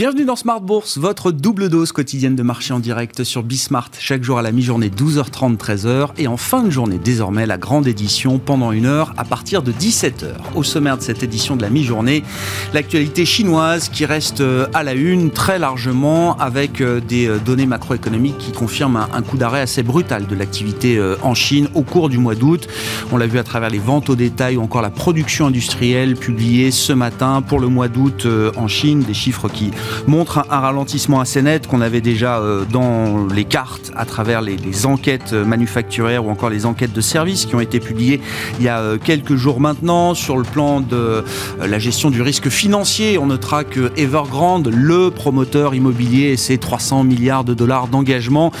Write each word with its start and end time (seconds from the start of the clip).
Bienvenue 0.00 0.24
dans 0.24 0.34
Smart 0.34 0.62
Bourse, 0.62 0.96
votre 0.96 1.30
double 1.30 1.68
dose 1.68 1.92
quotidienne 1.92 2.34
de 2.34 2.42
marché 2.42 2.72
en 2.72 2.80
direct 2.80 3.22
sur 3.22 3.42
Bismart, 3.42 3.90
chaque 3.98 4.24
jour 4.24 4.38
à 4.38 4.42
la 4.42 4.50
mi-journée 4.50 4.88
12h30, 4.88 5.58
13h 5.58 6.12
et 6.16 6.26
en 6.26 6.38
fin 6.38 6.62
de 6.62 6.70
journée 6.70 6.96
désormais 6.96 7.44
la 7.44 7.58
grande 7.58 7.86
édition 7.86 8.38
pendant 8.38 8.72
une 8.72 8.86
heure 8.86 9.12
à 9.18 9.26
partir 9.26 9.62
de 9.62 9.72
17h. 9.72 10.28
Au 10.54 10.62
sommaire 10.62 10.96
de 10.96 11.02
cette 11.02 11.22
édition 11.22 11.54
de 11.54 11.60
la 11.60 11.68
mi-journée, 11.68 12.24
l'actualité 12.72 13.26
chinoise 13.26 13.90
qui 13.90 14.06
reste 14.06 14.40
euh, 14.40 14.66
à 14.72 14.84
la 14.84 14.94
une 14.94 15.32
très 15.32 15.58
largement 15.58 16.34
avec 16.38 16.80
euh, 16.80 17.02
des 17.06 17.26
euh, 17.28 17.38
données 17.38 17.66
macroéconomiques 17.66 18.38
qui 18.38 18.52
confirment 18.52 19.06
un 19.12 19.20
coup 19.20 19.36
d'arrêt 19.36 19.60
assez 19.60 19.82
brutal 19.82 20.26
de 20.26 20.34
l'activité 20.34 20.98
en 21.22 21.34
Chine 21.34 21.68
au 21.74 21.82
cours 21.82 22.08
du 22.08 22.16
mois 22.16 22.34
d'août. 22.34 22.68
On 23.12 23.18
l'a 23.18 23.26
vu 23.26 23.38
à 23.38 23.44
travers 23.44 23.68
les 23.68 23.78
ventes 23.78 24.08
au 24.08 24.16
détail 24.16 24.56
ou 24.56 24.62
encore 24.62 24.80
la 24.80 24.88
production 24.88 25.48
industrielle 25.48 26.16
publiée 26.16 26.70
ce 26.70 26.94
matin 26.94 27.42
pour 27.42 27.60
le 27.60 27.68
mois 27.68 27.88
d'août 27.88 28.26
en 28.56 28.66
Chine, 28.66 29.02
des 29.02 29.12
chiffres 29.12 29.50
qui 29.50 29.72
montre 30.06 30.44
un, 30.50 30.60
ralentissement 30.60 31.20
assez 31.20 31.42
net 31.42 31.66
qu'on 31.66 31.80
avait 31.80 32.00
déjà 32.00 32.38
euh, 32.38 32.64
dans 32.70 33.26
les 33.26 33.44
cartes 33.44 33.90
à 33.96 34.04
travers 34.04 34.42
les, 34.42 34.58
enquêtes 34.86 35.32
manufacturières 35.32 36.24
ou 36.24 36.30
encore 36.30 36.48
les 36.48 36.64
enquêtes 36.64 36.92
de 36.92 37.00
services 37.00 37.44
qui 37.44 37.54
ont 37.54 37.60
été 37.60 37.80
publiées 37.80 38.20
il 38.58 38.64
y 38.64 38.68
a 38.68 38.78
euh, 38.78 38.98
quelques 39.02 39.34
jours 39.36 39.60
maintenant 39.60 40.14
sur 40.14 40.38
le 40.38 40.44
plan 40.44 40.80
de 40.80 40.96
euh, 40.96 41.22
la 41.66 41.78
gestion 41.78 42.10
du 42.10 42.22
risque 42.22 42.48
financier. 42.48 43.18
On 43.18 43.26
notera 43.26 43.64
que 43.64 43.92
Evergrande, 43.96 44.68
le 44.68 45.10
promoteur 45.10 45.74
immobilier 45.74 46.28
et 46.28 46.36
ses 46.36 46.56
300 46.56 47.04
milliards 47.04 47.44
de 47.44 47.54
dollars 47.54 47.88
d'engagement, 47.88 48.52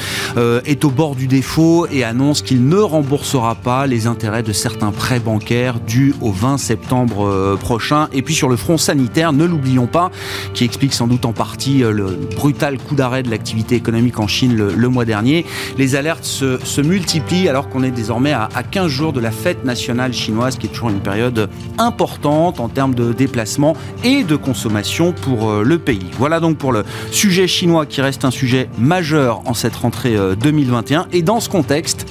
est 0.64 0.84
au 0.84 0.90
bord 0.90 1.14
du 1.14 1.26
défaut 1.26 1.86
et 1.90 2.04
annonce 2.04 2.42
qu'il 2.42 2.66
ne 2.66 2.76
remboursera 2.76 3.54
pas 3.54 3.86
les 3.86 4.06
intérêts 4.06 4.42
de 4.42 4.52
certains 4.52 4.92
prêts 4.92 5.20
bancaires 5.20 5.80
dus 5.80 6.14
au 6.20 6.32
20 6.32 6.58
septembre 6.58 7.56
prochain. 7.60 8.08
Et 8.12 8.22
puis 8.22 8.34
sur 8.34 8.48
le 8.48 8.56
front 8.56 8.78
sanitaire, 8.78 9.32
ne 9.32 9.44
l'oublions 9.44 9.86
pas, 9.86 10.10
qui 10.54 10.64
explique 10.64 10.94
sans 10.94 11.06
doute 11.06 11.19
en 11.24 11.32
partie 11.32 11.82
euh, 11.82 11.92
le 11.92 12.18
brutal 12.36 12.78
coup 12.78 12.94
d'arrêt 12.94 13.22
de 13.22 13.30
l'activité 13.30 13.74
économique 13.74 14.18
en 14.18 14.26
Chine 14.26 14.56
le, 14.56 14.88
mois 14.88 15.04
dernier. 15.04 15.44
Les 15.78 15.94
alertes 15.96 16.24
se, 16.24 16.80
multiplient 16.80 17.48
alors 17.48 17.68
qu'on 17.68 17.82
est 17.82 17.90
désormais 17.90 18.32
à, 18.32 18.48
15 18.70 18.88
jours 18.88 19.12
de 19.12 19.20
la 19.20 19.30
fête 19.30 19.64
nationale 19.64 20.12
chinoise, 20.12 20.56
qui 20.56 20.66
est 20.66 20.70
toujours 20.70 20.90
une 20.90 21.00
période 21.00 21.48
importante 21.78 22.60
en 22.60 22.68
termes 22.68 22.94
de 22.94 23.12
déplacement 23.12 23.76
et 24.04 24.24
de 24.24 24.36
consommation 24.36 25.12
pour 25.12 25.50
euh, 25.50 25.62
le 25.62 25.78
pays. 25.78 26.06
Voilà 26.18 26.40
donc 26.40 26.56
pour 26.56 26.72
le 26.72 26.84
sujet 27.10 27.46
chinois 27.46 27.86
qui 27.86 28.00
reste 28.00 28.24
un 28.24 28.30
sujet 28.30 28.68
majeur 28.78 29.42
en 29.46 29.54
cette 29.54 29.76
rentrée 29.76 30.16
2021. 30.40 31.00
Euh, 31.00 31.04
et 31.12 31.22
dans 31.22 31.40
ce 31.40 31.48
contexte, 31.48 32.06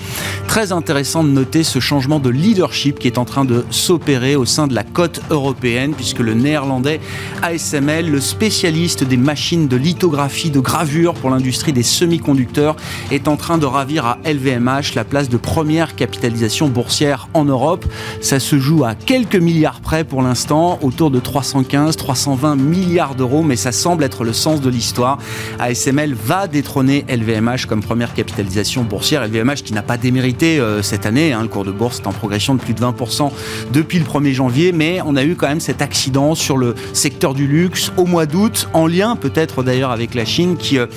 très 0.47 0.71
intéressant 0.71 1.23
de 1.23 1.29
noter 1.29 1.63
ce 1.63 1.79
changement 1.79 2.19
de 2.19 2.29
leadership 2.29 2.99
qui 2.99 3.07
est 3.07 3.17
en 3.17 3.25
train 3.25 3.45
de 3.45 3.65
s'opérer 3.69 4.35
au 4.35 4.45
sein 4.45 4.67
de 4.67 4.75
la 4.75 4.83
côte 4.83 5.21
européenne, 5.29 5.93
puisque 5.93 6.19
le 6.19 6.33
néerlandais 6.33 6.99
ASML, 7.41 8.09
le 8.09 8.19
spécialiste 8.19 8.98
des 9.05 9.17
machines 9.17 9.67
de 9.67 9.77
lithographie, 9.77 10.49
de 10.49 10.59
gravure 10.59 11.13
pour 11.13 11.29
l'industrie 11.29 11.73
des 11.73 11.83
semi-conducteurs, 11.83 12.75
est 13.11 13.27
en 13.27 13.35
train 13.35 13.57
de 13.57 13.65
ravir 13.65 14.05
à 14.05 14.17
LVMH 14.25 14.95
la 14.95 15.03
place 15.03 15.29
de 15.29 15.37
première 15.37 15.95
capitalisation 15.95 16.67
boursière 16.67 17.29
en 17.33 17.45
Europe. 17.45 17.85
Ça 18.21 18.39
se 18.39 18.59
joue 18.59 18.83
à 18.83 18.95
quelques 18.95 19.35
milliards 19.35 19.81
près 19.81 20.03
pour 20.03 20.21
l'instant, 20.21 20.79
autour 20.81 21.11
de 21.11 21.19
315, 21.19 21.95
320 21.95 22.55
milliards 22.55 23.15
d'euros, 23.15 23.43
mais 23.43 23.55
ça 23.55 23.71
semble 23.71 24.03
être 24.03 24.23
le 24.23 24.33
sens 24.33 24.61
de 24.61 24.69
l'histoire. 24.69 25.17
ASML 25.59 26.13
va 26.13 26.47
détrôner 26.47 27.05
LVMH 27.09 27.65
comme 27.67 27.81
première 27.81 28.13
capitalisation 28.13 28.83
boursière. 28.83 29.25
LVMH 29.27 29.63
qui 29.63 29.73
n'a 29.73 29.81
pas 29.81 29.97
démérité 29.97 30.59
euh, 30.59 30.81
cette 30.81 31.05
année, 31.05 31.33
hein. 31.33 31.41
le 31.41 31.47
cours 31.47 31.65
de 31.65 31.71
bourse 31.71 31.99
est 31.99 32.07
en 32.07 32.13
progression 32.13 32.55
de 32.55 32.59
plus 32.59 32.73
de 32.73 32.81
20% 32.81 33.31
depuis 33.71 33.99
le 33.99 34.05
1er 34.05 34.33
janvier, 34.33 34.71
mais 34.71 34.99
on 35.05 35.15
a 35.15 35.23
eu 35.23 35.35
quand 35.35 35.47
même 35.47 35.59
cet 35.59 35.81
accident 35.81 36.35
sur 36.35 36.57
le 36.57 36.75
secteur 36.93 37.33
du 37.33 37.47
luxe 37.47 37.91
au 37.97 38.05
mois 38.05 38.25
d'août 38.25 38.69
en 38.73 38.85
lien 38.89 39.15
peut-être 39.15 39.63
d'ailleurs 39.63 39.91
avec 39.91 40.15
la 40.15 40.25
Chine 40.25 40.57
qui, 40.57 40.77
euh, 40.77 40.87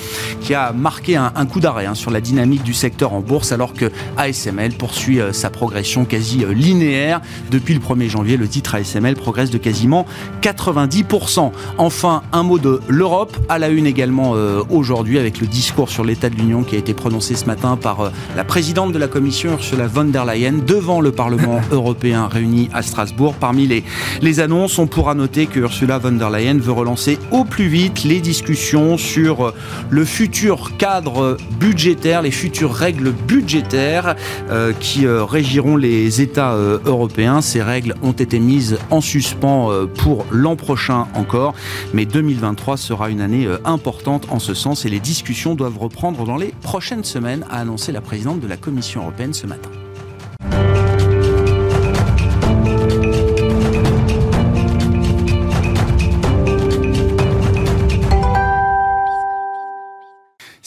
qui 0.41 0.55
a 0.55 0.73
marqué 0.73 1.17
un, 1.17 1.31
coup 1.47 1.61
d'arrêt 1.61 1.87
hein, 1.87 1.95
sur 1.95 2.11
la 2.11 2.21
dynamique 2.21 2.63
du 2.63 2.75
secteur 2.75 3.13
en 3.13 3.21
bourse 3.21 3.53
alors 3.53 3.75
que 3.75 3.91
ASML 4.17 4.73
poursuit 4.73 5.21
euh, 5.21 5.33
sa 5.33 5.51
progression 5.51 6.05
quasi 6.05 6.45
euh, 6.45 6.53
linéaire. 6.53 7.21
Depuis 7.51 7.75
le 7.75 7.81
1er 7.81 8.09
janvier, 8.09 8.37
le 8.37 8.49
titre 8.49 8.75
ASML 8.75 9.15
progresse 9.17 9.51
de 9.51 9.59
quasiment 9.59 10.07
90%. 10.43 11.53
Enfin, 11.79 12.23
un 12.33 12.43
mot 12.43 12.59
de 12.59 12.81
l'Europe 12.89 13.37
à 13.49 13.59
la 13.59 13.69
une 13.69 13.87
également 13.87 14.35
aujourd'hui 14.71 15.19
avec 15.19 15.41
le 15.41 15.47
discours 15.47 15.91
sur 15.91 16.05
l'état 16.05 16.31
de 16.31 16.37
l'Union 16.37 16.63
qui 16.63 16.77
a 16.77 16.79
été 16.79 16.95
prononcé 16.95 17.35
ce 17.35 17.47
matin 17.47 17.77
par 17.77 18.11
la 18.37 18.45
présidente 18.45 18.93
de 18.93 18.99
la 18.99 19.09
Commission 19.09 19.53
Ursula 19.53 19.87
von 19.87 20.05
der 20.05 20.25
Leyen 20.25 20.55
devant 20.67 21.01
le 21.01 21.13
Parlement 21.13 21.61
européen 21.71 22.29
réuni 22.29 22.69
à 22.73 22.83
Strasbourg. 22.83 23.35
Parmi 23.35 23.67
les, 23.67 23.85
les 24.21 24.41
annonces, 24.41 24.79
on 24.79 24.87
pourra 24.87 25.15
noter 25.15 25.47
que 25.47 25.61
Ursula 25.61 25.99
von 25.99 26.13
der 26.13 26.31
Leyen 26.31 26.59
veut 26.59 26.73
relancer 26.73 27.19
au 27.31 27.45
plus 27.45 27.69
vite 27.69 27.72
les 27.73 28.21
discussions 28.21 28.99
sur 28.99 29.55
le 29.89 30.05
futur 30.05 30.77
cadre 30.77 31.39
budgétaire, 31.59 32.21
les 32.21 32.31
futures 32.31 32.75
règles 32.75 33.13
budgétaires 33.13 34.15
euh, 34.51 34.75
qui 34.79 35.07
euh, 35.07 35.25
régiront 35.25 35.77
les 35.77 36.21
États 36.21 36.53
euh, 36.53 36.81
européens. 36.85 37.41
Ces 37.41 37.63
règles 37.63 37.95
ont 38.03 38.13
été 38.13 38.41
mises 38.41 38.79
en 38.91 39.01
suspens 39.01 39.71
pour 39.97 40.27
l'an 40.31 40.55
prochain 40.55 41.07
encore, 41.15 41.55
mais 41.95 42.05
2023 42.05 42.77
sera 42.77 43.09
une 43.09 43.23
année 43.23 43.49
importante 43.65 44.27
en 44.31 44.39
ce 44.39 44.53
sens 44.53 44.85
et 44.85 44.91
les 44.91 45.01
discussions 45.01 45.55
doivent 45.55 45.79
reprendre 45.79 46.27
dans 46.27 46.37
les 46.37 46.53
prochaines 46.61 47.05
semaines, 47.05 47.47
a 47.51 47.61
annoncé 47.61 47.91
la 47.91 48.03
présidente 48.03 48.41
de 48.41 48.49
la 48.49 48.59
Commission 48.59 49.03
européenne 49.03 49.33
ce 49.33 49.47
matin. 49.47 49.71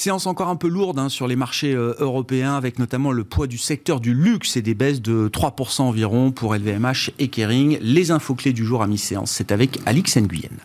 Séance 0.05 0.27
encore 0.27 0.49
un 0.49 0.55
peu 0.55 0.67
lourde 0.67 0.99
hein, 0.99 1.09
sur 1.09 1.25
les 1.25 1.35
marchés 1.35 1.73
euh, 1.73 1.95
européens, 1.97 2.55
avec 2.55 2.77
notamment 2.77 3.11
le 3.11 3.23
poids 3.23 3.47
du 3.47 3.57
secteur 3.57 3.99
du 3.99 4.13
luxe 4.13 4.55
et 4.55 4.61
des 4.61 4.75
baisses 4.75 5.01
de 5.01 5.29
3% 5.29 5.81
environ 5.81 6.29
pour 6.29 6.53
LVMH 6.53 7.09
et 7.17 7.29
Kering. 7.29 7.79
Les 7.81 8.11
infos 8.11 8.35
clés 8.35 8.53
du 8.53 8.63
jour 8.63 8.83
à 8.83 8.87
mi-séance, 8.87 9.31
c'est 9.31 9.51
avec 9.51 9.79
Alix 9.87 10.15
Nguyen. 10.17 10.59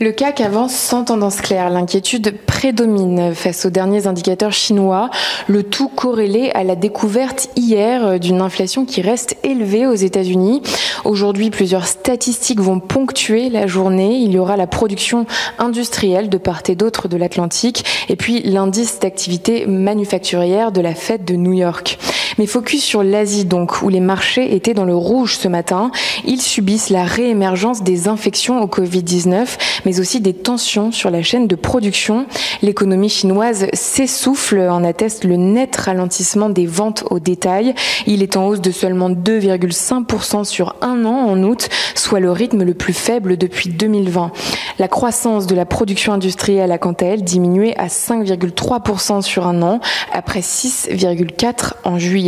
Le 0.00 0.10
CAC 0.10 0.40
avance 0.40 0.74
sans 0.74 1.04
tendance 1.04 1.40
claire. 1.40 1.70
L'inquiétude 1.70 2.36
prédomine 2.46 3.32
face 3.32 3.64
aux 3.64 3.70
derniers 3.70 4.08
indicateurs 4.08 4.52
chinois, 4.52 5.08
le 5.46 5.62
tout 5.62 5.86
corrélé 5.86 6.50
à 6.52 6.64
la 6.64 6.74
découverte 6.74 7.48
hier 7.54 8.18
d'une 8.18 8.40
inflation 8.40 8.86
qui 8.86 9.02
reste 9.02 9.36
élevée 9.44 9.86
aux 9.86 9.94
États-Unis. 9.94 10.62
Aujourd'hui, 11.04 11.50
plusieurs 11.50 11.86
statistiques 11.86 12.58
vont 12.58 12.80
ponctuer 12.80 13.50
la 13.50 13.68
journée. 13.68 14.16
Il 14.16 14.32
y 14.32 14.38
aura 14.38 14.56
la 14.56 14.66
production 14.66 15.26
industrielle 15.60 16.28
de 16.28 16.38
part 16.38 16.62
et 16.66 16.74
d'autre 16.74 17.06
de 17.06 17.16
l'Atlantique 17.16 17.84
et 18.08 18.16
puis 18.16 18.42
l'indice 18.42 18.98
d'activité 18.98 19.64
manufacturière 19.66 20.72
de 20.72 20.80
la 20.80 20.96
fête 20.96 21.24
de 21.24 21.36
New 21.36 21.52
York. 21.52 21.98
Mais 22.38 22.46
focus 22.46 22.82
sur 22.82 23.02
l'Asie 23.02 23.44
donc, 23.44 23.82
où 23.82 23.88
les 23.88 24.00
marchés 24.00 24.54
étaient 24.54 24.74
dans 24.74 24.84
le 24.84 24.96
rouge 24.96 25.36
ce 25.36 25.48
matin. 25.48 25.90
Ils 26.24 26.40
subissent 26.40 26.90
la 26.90 27.04
réémergence 27.04 27.82
des 27.82 28.08
infections 28.08 28.60
au 28.60 28.66
Covid-19 28.66 29.46
mais 29.84 30.00
aussi 30.00 30.20
des 30.20 30.34
tensions 30.34 30.92
sur 30.92 31.10
la 31.10 31.22
chaîne 31.22 31.46
de 31.46 31.54
production. 31.54 32.26
L'économie 32.62 33.08
chinoise 33.08 33.66
s'essouffle, 33.72 34.60
en 34.60 34.84
atteste 34.84 35.24
le 35.24 35.36
net 35.36 35.76
ralentissement 35.76 36.50
des 36.50 36.66
ventes 36.66 37.04
au 37.10 37.18
détail. 37.18 37.74
Il 38.06 38.22
est 38.22 38.36
en 38.36 38.46
hausse 38.46 38.60
de 38.60 38.70
seulement 38.70 39.10
2,5% 39.10 40.44
sur 40.44 40.76
un 40.80 41.04
an 41.04 41.28
en 41.28 41.42
août, 41.42 41.68
soit 41.94 42.20
le 42.20 42.30
rythme 42.30 42.62
le 42.62 42.74
plus 42.74 42.92
faible 42.92 43.36
depuis 43.36 43.68
2020. 43.68 44.32
La 44.78 44.88
croissance 44.88 45.46
de 45.46 45.54
la 45.54 45.66
production 45.66 46.12
industrielle 46.12 46.72
a 46.72 46.78
quant 46.78 46.92
à 46.92 47.04
elle 47.04 47.22
diminué 47.22 47.76
à 47.76 47.86
5,3% 47.86 49.22
sur 49.22 49.46
un 49.46 49.62
an, 49.62 49.80
après 50.12 50.40
6,4% 50.40 51.72
en 51.84 51.98
juillet. 51.98 52.23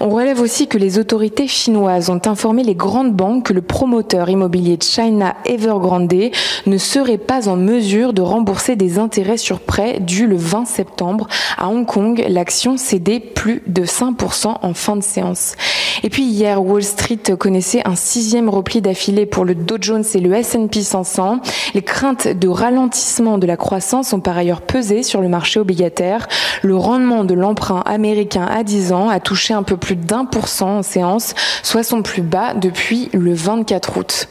On 0.00 0.10
relève 0.10 0.40
aussi 0.40 0.66
que 0.66 0.78
les 0.78 0.98
autorités 0.98 1.46
chinoises 1.46 2.10
ont 2.10 2.20
informé 2.26 2.62
les 2.62 2.74
grandes 2.74 3.14
banques 3.14 3.46
que 3.46 3.52
le 3.52 3.62
promoteur 3.62 4.28
immobilier 4.28 4.78
China 4.80 5.36
Evergrande 5.44 6.30
ne 6.66 6.78
serait 6.78 7.18
pas 7.18 7.48
en 7.48 7.56
mesure 7.56 8.12
de 8.12 8.22
rembourser 8.22 8.76
des 8.76 8.98
intérêts 8.98 9.36
sur 9.36 9.60
prêt 9.60 10.00
dus 10.00 10.26
le 10.26 10.36
20 10.36 10.66
septembre. 10.66 11.28
À 11.56 11.68
Hong 11.68 11.86
Kong, 11.86 12.24
l'action 12.28 12.76
cédait 12.76 13.20
plus 13.20 13.62
de 13.66 13.84
5% 13.84 14.56
en 14.62 14.74
fin 14.74 14.96
de 14.96 15.02
séance. 15.02 15.54
Et 16.02 16.10
puis 16.10 16.24
hier, 16.24 16.64
Wall 16.64 16.82
Street 16.82 17.36
connaissait 17.38 17.82
un 17.84 17.94
sixième 17.94 18.48
repli 18.48 18.80
d'affilée 18.80 19.26
pour 19.26 19.44
le 19.44 19.54
Dow 19.54 19.76
Jones 19.80 20.04
et 20.14 20.20
le 20.20 20.32
S&P 20.34 20.82
500. 20.82 21.40
Les 21.74 21.82
craintes 21.82 22.26
de 22.28 22.48
ralentissement 22.48 23.38
de 23.38 23.46
la 23.46 23.56
croissance 23.56 24.12
ont 24.12 24.20
par 24.20 24.36
ailleurs 24.36 24.62
pesé 24.62 25.02
sur 25.02 25.20
le 25.20 25.28
marché 25.28 25.60
obligataire. 25.60 26.28
Le 26.62 26.76
rendement 26.76 27.24
de 27.24 27.34
l'emprunt 27.34 27.82
américain 27.86 28.46
à 28.50 28.64
10 28.64 28.92
ans 28.92 29.08
a 29.08 29.20
touché 29.22 29.54
un 29.54 29.62
peu 29.62 29.76
plus 29.76 29.96
d'un 29.96 30.24
pour 30.24 30.48
cent 30.48 30.78
en 30.78 30.82
séance, 30.82 31.34
soit 31.62 31.82
son 31.82 32.02
plus 32.02 32.22
bas 32.22 32.54
depuis 32.54 33.08
le 33.12 33.32
24 33.34 33.96
août. 33.96 34.28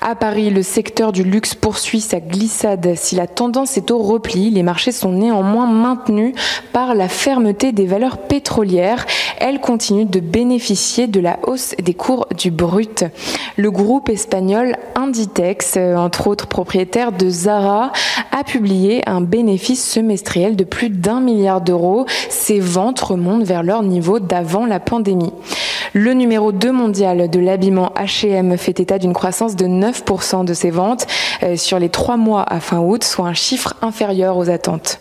À 0.00 0.14
Paris, 0.14 0.48
le 0.48 0.62
secteur 0.62 1.12
du 1.12 1.22
luxe 1.22 1.54
poursuit 1.54 2.00
sa 2.00 2.20
glissade. 2.20 2.94
Si 2.96 3.16
la 3.16 3.26
tendance 3.26 3.76
est 3.76 3.90
au 3.90 3.98
repli, 3.98 4.50
les 4.50 4.62
marchés 4.62 4.92
sont 4.92 5.12
néanmoins 5.12 5.66
maintenus 5.66 6.34
par 6.72 6.94
la 6.94 7.08
fermeté 7.08 7.72
des 7.72 7.86
valeurs 7.86 8.16
pétrolières. 8.16 9.04
Elles 9.38 9.60
continuent 9.60 10.08
de 10.08 10.20
bénéficier 10.20 11.06
de 11.06 11.20
la 11.20 11.38
hausse 11.46 11.74
des 11.82 11.92
cours 11.92 12.26
du 12.36 12.50
brut. 12.50 13.04
Le 13.60 13.70
groupe 13.70 14.08
espagnol 14.08 14.74
Inditex, 14.94 15.74
euh, 15.76 15.94
entre 15.94 16.28
autres 16.28 16.46
propriétaire 16.46 17.12
de 17.12 17.28
Zara, 17.28 17.92
a 18.32 18.42
publié 18.42 19.02
un 19.06 19.20
bénéfice 19.20 19.86
semestriel 19.86 20.56
de 20.56 20.64
plus 20.64 20.88
d'un 20.88 21.20
milliard 21.20 21.60
d'euros. 21.60 22.06
Ses 22.30 22.58
ventes 22.58 23.00
remontent 23.00 23.44
vers 23.44 23.62
leur 23.62 23.82
niveau 23.82 24.18
d'avant 24.18 24.64
la 24.64 24.80
pandémie. 24.80 25.34
Le 25.92 26.12
numéro 26.14 26.52
2 26.52 26.70
mondial 26.70 27.28
de 27.28 27.40
l'habillement 27.40 27.92
H&M 27.96 28.56
fait 28.56 28.78
état 28.78 28.98
d'une 28.98 29.12
croissance 29.12 29.56
de 29.56 29.66
9% 29.66 30.44
de 30.44 30.54
ses 30.54 30.70
ventes 30.70 31.08
euh, 31.42 31.56
sur 31.56 31.80
les 31.80 31.88
trois 31.88 32.16
mois 32.16 32.44
à 32.46 32.60
fin 32.60 32.78
août, 32.78 33.02
soit 33.02 33.26
un 33.26 33.34
chiffre 33.34 33.74
inférieur 33.82 34.36
aux 34.36 34.50
attentes. 34.50 35.00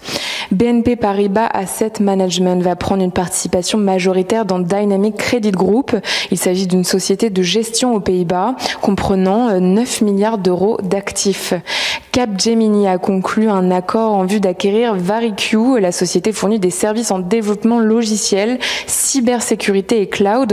BNP 0.51 0.95
Paribas 0.95 1.45
Asset 1.45 1.93
Management 1.99 2.63
va 2.63 2.75
prendre 2.75 3.03
une 3.03 3.11
participation 3.11 3.77
majoritaire 3.77 4.45
dans 4.45 4.57
Dynamic 4.57 5.15
Credit 5.15 5.51
Group. 5.51 5.95
Il 6.31 6.39
s'agit 6.39 6.65
d'une 6.65 6.83
société 6.83 7.29
de 7.29 7.43
gestion 7.43 7.93
aux 7.93 7.99
Pays-Bas 7.99 8.55
comprenant 8.81 9.59
9 9.59 10.01
euh, 10.01 10.05
milliards 10.05 10.39
d'euros 10.39 10.79
d'actifs. 10.81 11.53
Capgemini 12.11 12.87
a 12.87 12.97
conclu 12.97 13.49
un 13.49 13.69
accord 13.69 14.13
en 14.13 14.25
vue 14.25 14.39
d'acquérir 14.39 14.95
VariQ. 14.95 15.79
La 15.79 15.91
société 15.91 16.31
fournit 16.31 16.59
des 16.59 16.71
services 16.71 17.11
en 17.11 17.19
développement 17.19 17.79
logiciel, 17.79 18.57
cybersécurité 18.87 20.01
et 20.01 20.07
cloud 20.07 20.51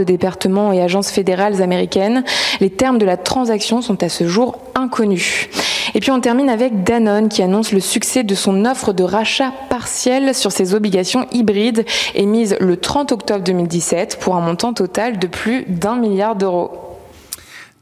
et 0.72 0.82
agences 0.82 1.10
fédérales 1.10 1.62
américaines. 1.62 2.24
Les 2.60 2.70
termes 2.70 2.98
de 2.98 3.04
la 3.04 3.16
transaction 3.16 3.80
sont 3.82 4.02
à 4.02 4.08
ce 4.08 4.26
jour 4.26 4.58
inconnus. 4.74 5.48
Et 5.94 6.00
puis 6.00 6.10
on 6.10 6.20
termine 6.20 6.50
avec 6.50 6.84
Danone 6.84 7.28
qui 7.28 7.42
annonce 7.42 7.72
le 7.72 7.80
succès 7.80 8.24
de 8.24 8.34
son 8.34 8.64
offre 8.64 8.92
de 8.92 9.02
rachat 9.02 9.52
partiel 9.70 10.34
sur 10.34 10.52
ses 10.52 10.74
obligations 10.74 11.26
hybrides 11.32 11.84
émises 12.14 12.56
le 12.60 12.76
30 12.76 13.12
octobre 13.12 13.44
2017 13.44 14.18
pour 14.20 14.36
un 14.36 14.40
montant 14.40 14.72
total 14.72 15.18
de 15.18 15.26
plus 15.26 15.64
d'un 15.68 15.96
milliard 15.96 16.36
d'euros. 16.36 16.70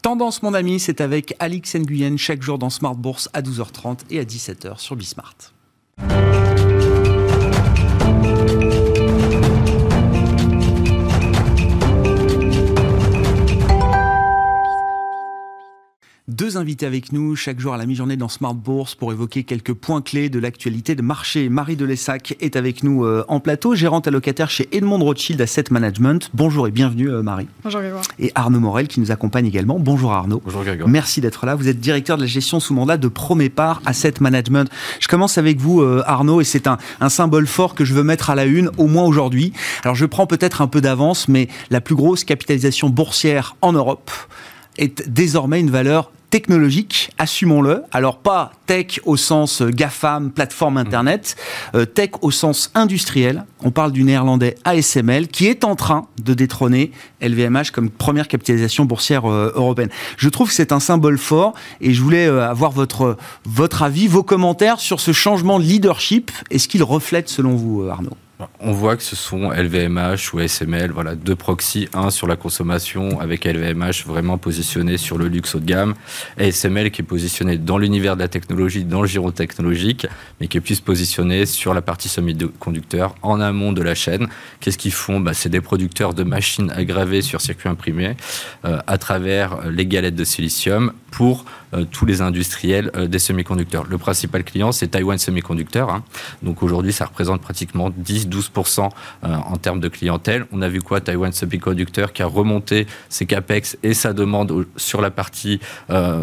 Tendance, 0.03 0.43
mon 0.43 0.53
ami, 0.53 0.81
c'est 0.81 1.01
avec 1.01 1.35
Alix 1.39 1.75
Nguyen 1.77 2.17
chaque 2.19 2.43
jour 2.43 2.59
dans 2.59 2.71
Smart 2.71 2.95
Bourse 2.95 3.31
à 3.33 3.41
12h30 3.41 4.01
et 4.11 4.21
à 4.21 4.25
17h 4.25 4.79
sur 4.79 4.97
Bismart. 4.97 5.35
Deux 16.27 16.57
invités 16.57 16.87
avec 16.87 17.13
nous 17.13 17.37
chaque 17.37 17.61
jour 17.61 17.75
à 17.75 17.77
la 17.77 17.85
mi-journée 17.85 18.17
dans 18.17 18.31
Smart 18.31 18.55
Bourse 18.55 18.95
pour 18.95 19.13
évoquer 19.13 19.45
quelques 19.45 19.75
points 19.75 20.01
clés 20.01 20.31
de 20.31 20.39
l'actualité 20.39 20.95
de 20.95 21.03
marché. 21.03 21.51
Marie 21.51 21.77
Delessac 21.77 22.35
est 22.41 22.57
avec 22.57 22.83
nous 22.83 23.05
euh, 23.05 23.27
en 23.29 23.41
plateau, 23.41 23.75
gérante 23.75 24.09
allocataire 24.09 24.49
chez 24.49 24.67
Edmond 24.73 25.05
Rothschild 25.05 25.39
Asset 25.43 25.65
Management. 25.71 26.31
Bonjour 26.33 26.67
et 26.67 26.71
bienvenue 26.71 27.11
euh, 27.11 27.21
Marie. 27.21 27.47
Bonjour 27.63 27.83
Grégoire. 27.83 28.05
Et 28.19 28.33
Arnaud 28.35 28.61
Morel 28.61 28.89
qui 28.89 29.01
nous 29.01 29.11
accompagne 29.11 29.45
également. 29.45 29.79
Bonjour 29.79 30.15
Arnaud. 30.15 30.41
Bonjour 30.43 30.65
Grégoire. 30.65 30.89
Merci 30.89 31.21
d'être 31.21 31.45
là. 31.45 31.57
Vous 31.57 31.69
êtes 31.69 31.79
directeur 31.79 32.17
de 32.17 32.23
la 32.23 32.27
gestion 32.27 32.59
sous 32.59 32.73
mandat 32.73 32.97
de 32.97 33.09
Promépar 33.09 33.83
Asset 33.85 34.15
Management. 34.21 34.71
Je 35.01 35.09
commence 35.09 35.37
avec 35.37 35.59
vous 35.59 35.83
euh, 35.83 36.03
Arnaud 36.07 36.41
et 36.41 36.45
c'est 36.45 36.67
un, 36.67 36.79
un 37.03 37.11
symbole 37.11 37.47
fort 37.47 37.75
que 37.75 37.85
je 37.85 37.93
veux 37.93 38.03
mettre 38.03 38.31
à 38.31 38.35
la 38.35 38.47
une 38.47 38.71
au 38.79 38.87
moins 38.87 39.05
aujourd'hui. 39.05 39.53
Alors 39.83 39.95
je 39.95 40.07
prends 40.07 40.27
peut-être 40.27 40.63
un 40.63 40.69
peu 40.69 40.81
d'avance 40.81 41.29
mais 41.29 41.49
la 41.69 41.83
plus 41.83 41.95
grosse 41.95 42.25
capitalisation 42.25 42.89
boursière 42.89 43.57
en 43.61 43.75
Europe 43.75 44.11
est 44.79 45.09
désormais 45.09 45.61
une 45.61 45.71
valeur 45.71 46.11
technologique, 46.35 47.13
assumons-le. 47.17 47.85
Alors 47.93 48.19
pas 48.19 48.51
tech 48.67 48.99
au 49.05 49.17
sens 49.17 49.63
euh, 49.63 49.71
GAFAM, 49.71 50.33
plateforme 50.33 50.79
Internet, 50.79 51.37
euh, 51.77 51.85
tech 51.85 52.11
au 52.23 52.33
sens 52.33 52.73
industriel. 52.75 53.45
On 53.63 53.71
parle 53.71 53.93
du 53.93 54.03
néerlandais 54.03 54.57
ASML 54.65 55.29
qui 55.29 55.47
est 55.47 55.63
en 55.63 55.77
train 55.77 56.09
de 56.21 56.35
détrôner 56.35 56.91
LVMH 57.21 57.71
comme 57.73 57.89
première 57.89 58.27
capitalisation 58.27 58.85
boursière 58.85 59.31
euh, 59.31 59.53
européenne. 59.55 59.91
Je 60.17 60.29
trouve 60.29 60.49
que 60.49 60.55
c'est 60.55 60.73
un 60.73 60.81
symbole 60.81 61.19
fort 61.19 61.55
et 61.81 61.95
je 61.95 62.03
voulais 62.03 62.27
avoir 62.27 62.73
votre, 62.73 63.17
votre 63.45 63.85
avis, 63.85 64.09
vos 64.09 64.25
commentaires 64.25 64.81
sur 64.81 64.99
ce 64.99 65.13
changement 65.13 65.61
de 65.61 65.65
leadership. 65.65 66.33
Est-ce 66.51 66.67
qu'il 66.67 66.83
reflète 66.83 67.29
selon 67.29 67.55
vous, 67.55 67.87
Arnaud 67.89 68.17
on 68.61 68.73
voit 68.73 68.97
que 68.97 69.03
ce 69.03 69.17
sont 69.17 69.51
LVMH 69.51 70.33
ou 70.33 70.41
SML, 70.41 70.91
voilà, 70.93 71.15
deux 71.15 71.37
proxys, 71.37 71.89
un 71.93 72.11
sur 72.11 72.27
la 72.27 72.37
consommation 72.37 73.21
avec 73.21 73.45
LVMH 73.45 74.05
vraiment 74.07 74.39
positionné 74.39 74.97
sur 74.97 75.19
le 75.19 75.29
luxe 75.29 75.55
haut 75.55 75.61
de 75.61 75.67
gamme, 75.67 75.95
et 76.39 76.51
SML 76.51 76.91
qui 76.91 77.03
est 77.03 77.05
positionné 77.05 77.59
dans 77.59 77.79
l'univers 77.79 78.17
de 78.17 78.23
la 78.23 78.29
technologie, 78.29 78.85
dans 78.85 79.03
le 79.03 79.09
giron 79.09 79.31
technologique, 79.31 80.07
mais 80.41 80.49
qui 80.49 80.59
est 80.59 80.61
plus 80.61 80.81
positionné 80.81 81.47
sur 81.47 81.75
la 81.75 81.83
partie 81.83 82.09
semi-conducteur 82.09 83.15
en 83.23 83.41
amont 83.41 83.73
de 83.73 83.83
la 83.83 83.95
chaîne. 83.95 84.29
Qu'est-ce 84.61 84.79
qu'ils 84.79 84.93
font? 84.93 85.21
Bah, 85.21 85.35
C'est 85.35 85.49
des 85.49 85.61
producteurs 85.61 86.15
de 86.15 86.23
machines 86.23 86.71
aggravées 86.71 87.23
sur 87.23 87.41
circuit 87.41 87.69
imprimé 87.69 88.17
euh, 88.65 88.79
à 88.87 88.99
travers 88.99 89.69
les 89.71 89.87
galettes 89.87 90.17
de 90.17 90.25
silicium 90.25 90.93
pour 91.15 91.45
euh, 91.75 91.85
tous 91.91 92.07
les 92.07 92.21
industriels 92.21 92.91
euh, 92.97 93.07
des 93.07 93.19
semi-conducteurs. 93.19 93.85
Le 93.89 93.99
principal 93.99 94.43
client, 94.45 94.73
c'est 94.73 94.89
Taiwan 94.89 95.17
Semiconductor. 95.17 95.91
Hein. 95.91 96.03
Donc 96.43 96.63
aujourd'hui, 96.63 96.93
ça 96.93 97.07
représente 97.07 97.41
pratiquement 97.41 97.91
10-12% 97.91 98.89
euh, 99.25 99.35
en 99.35 99.57
termes 99.57 99.81
de 99.81 99.89
clientèle. 99.89 100.47
On 100.53 100.61
a 100.61 100.69
vu 100.69 100.83
quoi? 100.83 101.01
Taiwan 101.01 101.33
Semiconductor 101.33 102.13
qui 102.13 102.23
a 102.23 102.27
remonté 102.27 102.87
ses 103.09 103.27
capex 103.27 103.77
et 103.83 103.95
sa 103.95 104.13
demande 104.13 104.67
sur 104.77 105.01
la 105.01 105.11
partie 105.11 105.61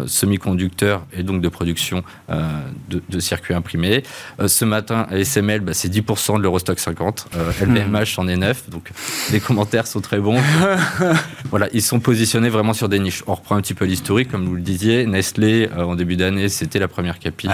semi-conducteur 0.06 1.04
et 1.12 1.22
donc 1.22 1.40
de 1.40 1.48
production 1.48 2.02
de, 2.28 3.20
circuits 3.20 3.54
imprimés. 3.54 4.02
ce 4.46 4.64
matin, 4.64 5.06
SML, 5.10 5.60
bah, 5.60 5.74
c'est 5.74 5.88
10% 5.92 6.38
de 6.38 6.42
l'Eurostock 6.42 6.78
50. 6.78 7.28
LVMH 7.60 8.18
en 8.18 8.28
est 8.28 8.36
9. 8.36 8.70
Donc 8.70 8.90
les 9.30 9.40
commentaires 9.40 9.86
sont 9.86 10.00
très 10.00 10.18
bons. 10.18 10.40
voilà, 11.50 11.68
ils 11.72 11.82
sont 11.82 12.00
positionnés 12.00 12.48
vraiment 12.48 12.74
sur 12.74 12.88
des 12.88 12.98
niches. 12.98 13.22
On 13.26 13.34
reprend 13.34 13.56
un 13.56 13.60
petit 13.60 13.74
peu 13.74 13.84
l'historique, 13.84 14.30
comme 14.30 14.44
vous 14.44 14.54
le 14.54 14.62
disiez. 14.62 14.81
Nestlé 14.88 15.68
euh, 15.76 15.84
en 15.84 15.94
début 15.94 16.16
d'année, 16.16 16.48
c'était 16.48 16.78
la 16.78 16.88
première 16.88 17.18
capille. 17.18 17.50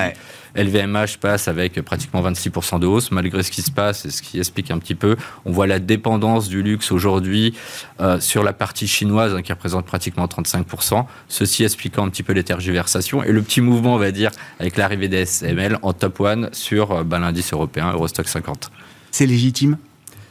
LVMH 0.55 1.19
passe 1.21 1.47
avec 1.49 1.81
pratiquement 1.83 2.23
26% 2.23 2.81
de 2.81 2.87
hausse, 2.87 3.11
malgré 3.11 3.43
ce 3.43 3.51
qui 3.51 3.63
se 3.63 3.71
passe 3.71 4.07
et 4.07 4.11
ce 4.11 4.23
qui 4.23 4.39
explique 4.39 4.71
un 4.71 4.79
petit 4.79 4.95
peu. 4.95 5.17
On 5.45 5.53
voit 5.53 5.67
la 5.67 5.79
dépendance 5.79 6.49
du 6.49 6.63
luxe 6.63 6.91
aujourd'hui 6.91 7.55
euh, 8.01 8.19
sur 8.19 8.43
la 8.43 8.53
partie 8.53 8.89
chinoise 8.89 9.35
hein, 9.35 9.43
qui 9.43 9.53
représente 9.53 9.87
pratiquement 9.87 10.27
35%. 10.27 11.05
Ceci 11.29 11.65
expliquant 11.65 12.07
un 12.07 12.09
petit 12.09 12.23
peu 12.23 12.33
les 12.33 12.45
tergiversations 12.45 13.23
et 13.23 13.33
le 13.33 13.43
petit 13.43 13.61
mouvement, 13.61 13.95
on 13.95 13.99
va 13.99 14.11
dire, 14.11 14.31
avec 14.59 14.77
l'arrivée 14.77 15.09
des 15.09 15.27
SML 15.27 15.79
en 15.83 15.93
top 15.93 16.21
one 16.21 16.49
sur 16.53 16.93
euh, 16.93 17.05
bah, 17.05 17.19
l'indice 17.19 17.53
européen 17.53 17.93
Eurostock 17.93 18.29
50. 18.29 18.71
C'est 19.11 19.27
légitime? 19.27 19.77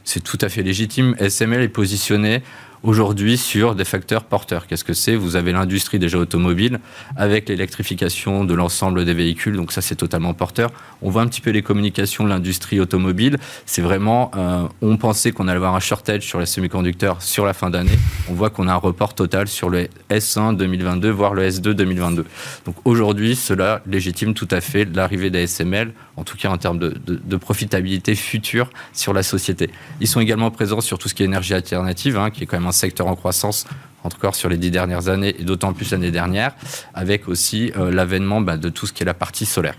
C'est 0.03 0.23
tout 0.23 0.37
à 0.41 0.49
fait 0.49 0.63
légitime. 0.63 1.15
SML 1.19 1.61
est 1.61 1.67
positionné 1.67 2.41
aujourd'hui 2.87 3.37
sur 3.37 3.75
des 3.75 3.83
facteurs 3.83 4.23
porteurs. 4.23 4.65
Qu'est-ce 4.65 4.85
que 4.85 4.93
c'est? 4.93 5.15
Vous 5.15 5.35
avez 5.35 5.51
l'industrie 5.51 5.99
déjà 5.99 6.17
automobile 6.17 6.79
avec 7.17 7.49
l'électrification 7.49 8.45
de 8.45 8.53
l'ensemble 8.53 9.03
des 9.03 9.13
véhicules, 9.13 9.57
donc 9.57 9.73
ça 9.73 9.81
c'est 9.81 9.97
totalement 9.97 10.33
porteur. 10.33 10.71
On 11.01 11.09
voit 11.09 11.21
un 11.21 11.27
petit 11.27 11.41
peu 11.41 11.49
les 11.49 11.61
communications 11.61 12.23
de 12.23 12.29
l'industrie 12.29 12.79
automobile. 12.79 13.39
C'est 13.65 13.81
vraiment, 13.81 14.31
euh, 14.37 14.63
on 14.81 14.95
pensait 14.95 15.33
qu'on 15.33 15.49
allait 15.49 15.57
avoir 15.57 15.75
un 15.75 15.81
shortage 15.81 16.23
sur 16.23 16.39
les 16.39 16.45
semi-conducteurs 16.45 17.21
sur 17.21 17.45
la 17.45 17.53
fin 17.53 17.69
d'année. 17.69 17.99
On 18.29 18.33
voit 18.33 18.49
qu'on 18.49 18.69
a 18.69 18.71
un 18.71 18.77
report 18.77 19.15
total 19.15 19.49
sur 19.49 19.69
le 19.69 19.89
S1 20.09 20.55
2022, 20.55 21.09
voire 21.09 21.33
le 21.33 21.45
S2 21.45 21.73
2022. 21.73 22.25
Donc 22.65 22.75
aujourd'hui, 22.85 23.35
cela 23.35 23.81
légitime 23.85 24.33
tout 24.33 24.47
à 24.49 24.61
fait 24.61 24.85
l'arrivée 24.85 25.29
d'ASML, 25.29 25.91
en 26.15 26.23
tout 26.23 26.37
cas 26.37 26.49
en 26.49 26.57
termes 26.57 26.79
de, 26.79 27.37
profitabilité 27.37 28.15
future 28.15 28.69
sur 28.93 29.11
la 29.11 29.23
société. 29.23 29.69
Ils 29.99 30.07
sont 30.07 30.21
également 30.21 30.51
présents 30.51 30.81
sur 30.81 30.97
tout 30.97 31.09
ce 31.09 31.13
qui 31.13 31.23
est 31.23 31.25
énergie 31.25 31.53
alternative, 31.53 32.17
hein, 32.17 32.31
qui 32.31 32.43
est 32.43 32.45
quand 32.45 32.57
même 32.57 32.67
un 32.67 32.76
secteur 32.77 33.07
en 33.07 33.15
croissance 33.15 33.65
encore 34.03 34.35
sur 34.35 34.49
les 34.49 34.57
dix 34.57 34.71
dernières 34.71 35.09
années 35.09 35.35
et 35.39 35.43
d'autant 35.43 35.73
plus 35.73 35.91
l'année 35.91 36.11
dernière, 36.11 36.55
avec 36.93 37.27
aussi 37.27 37.71
euh, 37.77 37.91
l'avènement 37.91 38.41
bah, 38.41 38.57
de 38.57 38.69
tout 38.69 38.87
ce 38.87 38.93
qui 38.93 39.03
est 39.03 39.05
la 39.05 39.13
partie 39.13 39.45
solaire. 39.45 39.75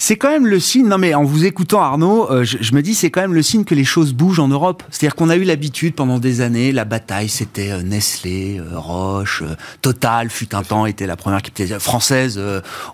C'est 0.00 0.14
quand 0.14 0.30
même 0.30 0.46
le 0.46 0.60
signe, 0.60 0.86
non 0.86 0.96
mais 0.96 1.12
en 1.12 1.24
vous 1.24 1.44
écoutant 1.44 1.80
Arnaud, 1.80 2.30
euh, 2.30 2.44
je, 2.44 2.72
me 2.72 2.82
dis 2.82 2.94
c'est 2.94 3.10
quand 3.10 3.20
même 3.20 3.34
le 3.34 3.42
signe 3.42 3.64
que 3.64 3.74
les 3.74 3.84
choses 3.84 4.12
bougent 4.12 4.38
en 4.38 4.46
Europe. 4.46 4.84
C'est-à-dire 4.90 5.16
qu'on 5.16 5.28
a 5.28 5.34
eu 5.34 5.42
l'habitude 5.42 5.96
pendant 5.96 6.20
des 6.20 6.40
années, 6.40 6.70
la 6.70 6.84
bataille 6.84 7.28
c'était 7.28 7.72
euh, 7.72 7.82
Nestlé, 7.82 8.60
euh, 8.60 8.78
Roche, 8.78 9.42
Total, 9.82 10.30
fut 10.30 10.54
un 10.54 10.62
temps 10.62 10.86
était 10.86 11.08
la 11.08 11.16
première 11.16 11.42
capitalisation 11.42 11.80
française. 11.80 12.40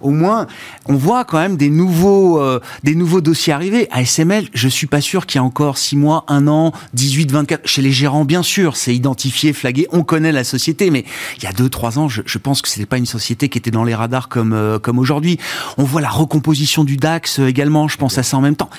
au 0.01 0.11
moins, 0.11 0.47
on 0.87 0.95
voit 0.95 1.27
quand 1.27 1.39
même 1.39 1.59
des 1.59 1.69
nouveaux, 1.69 2.41
des 2.83 2.95
nouveaux 2.95 3.21
dossiers 3.21 3.53
arriver. 3.53 3.87
À 3.91 4.03
SML, 4.03 4.49
je 4.55 4.69
suis 4.69 4.87
pas 4.87 5.03
sûr 5.03 5.27
qu'il 5.27 5.39
y 5.39 5.43
a 5.43 5.45
encore 5.45 5.77
6 5.77 5.97
mois, 5.97 6.25
1 6.29 6.47
an, 6.47 6.73
18, 6.95 7.31
24. 7.33 7.67
Chez 7.67 7.83
les 7.83 7.93
gérants, 7.93 8.25
bien 8.25 8.43
sûr, 8.43 8.77
c'est 8.77 8.95
identifié, 8.95 9.53
flagué, 9.53 9.87
on 9.93 10.05
connaît 10.05 10.33
la 10.33 10.45
société, 10.45 10.91
mais 10.91 11.05
il 11.37 11.45
y 11.45 11.47
a 11.47 11.53
2-3 11.53 11.99
ans, 11.99 12.09
je, 12.09 12.23
je 12.25 12.39
pense 12.39 12.63
que 12.63 12.69
c'était 12.69 12.87
pas 12.87 12.99
une 12.99 13.07
société 13.07 13.51
qui 13.51 13.59
était 13.59 13.71
dans 13.71 13.85
les 13.85 13.95
radars 13.95 14.29
comme, 14.29 14.79
comme 14.83 14.99
aujourd'hui. 14.99 15.39
On 15.77 15.85
voit 15.85 16.01
la 16.01 16.11
recomposition 16.11 16.85
du 16.85 16.94
DAX 16.97 17.39
euh, 17.39 17.47
également, 17.47 17.89
je 17.89 17.97
pense 17.97 18.19
à 18.19 18.23
ça 18.23 18.37
en 18.37 18.41
même 18.41 18.57
temps 18.57 18.71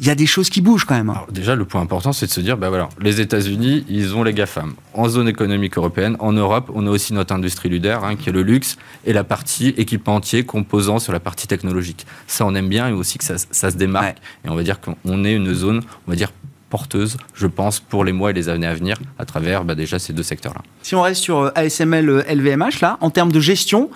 il 0.00 0.06
y 0.06 0.10
a 0.10 0.14
des 0.14 0.26
choses 0.26 0.48
qui 0.48 0.62
bougent 0.62 0.86
quand 0.86 0.94
même. 0.94 1.10
Alors 1.10 1.26
déjà, 1.30 1.54
le 1.54 1.66
point 1.66 1.82
important, 1.82 2.12
c'est 2.14 2.26
de 2.26 2.30
se 2.30 2.40
dire, 2.40 2.56
bah 2.56 2.70
voilà, 2.70 2.88
les 3.00 3.20
États-Unis, 3.20 3.84
ils 3.88 4.16
ont 4.16 4.22
les 4.22 4.32
GAFAM. 4.32 4.72
En 4.94 5.08
zone 5.10 5.28
économique 5.28 5.76
européenne, 5.76 6.16
en 6.20 6.32
Europe, 6.32 6.70
on 6.74 6.86
a 6.86 6.90
aussi 6.90 7.12
notre 7.12 7.34
industrie 7.34 7.68
leader, 7.68 8.02
hein, 8.02 8.16
qui 8.16 8.30
est 8.30 8.32
le 8.32 8.42
luxe, 8.42 8.78
et 9.04 9.12
la 9.12 9.24
partie 9.24 9.68
équipementier 9.76 10.44
composant 10.44 10.98
sur 10.98 11.12
la 11.12 11.20
partie 11.20 11.46
technologique. 11.46 12.06
Ça, 12.26 12.46
on 12.46 12.54
aime 12.54 12.68
bien, 12.68 12.88
et 12.88 12.92
aussi 12.92 13.18
que 13.18 13.24
ça, 13.24 13.36
se 13.38 13.76
démarque. 13.76 14.16
Et 14.46 14.48
on 14.48 14.54
va 14.54 14.62
dire 14.62 14.80
qu'on 14.80 15.24
est 15.24 15.34
une 15.34 15.52
zone, 15.52 15.82
on 16.06 16.10
va 16.10 16.16
dire, 16.16 16.30
porteuse, 16.70 17.18
je 17.34 17.46
pense, 17.46 17.80
pour 17.80 18.04
les 18.04 18.12
mois 18.12 18.30
et 18.30 18.32
les 18.32 18.48
années 18.48 18.66
à 18.66 18.74
venir, 18.74 18.96
à 19.18 19.26
travers 19.26 19.64
bah, 19.64 19.74
déjà 19.74 19.98
ces 19.98 20.12
deux 20.12 20.22
secteurs-là. 20.22 20.62
Si 20.82 20.94
on 20.94 21.02
reste 21.02 21.20
sur 21.20 21.52
ASML 21.54 22.24
LVMH, 22.30 22.62
euh, 22.62 22.70
là, 22.80 22.98
en 23.00 23.10
termes 23.10 23.32
de 23.32 23.40
gestion, 23.40 23.90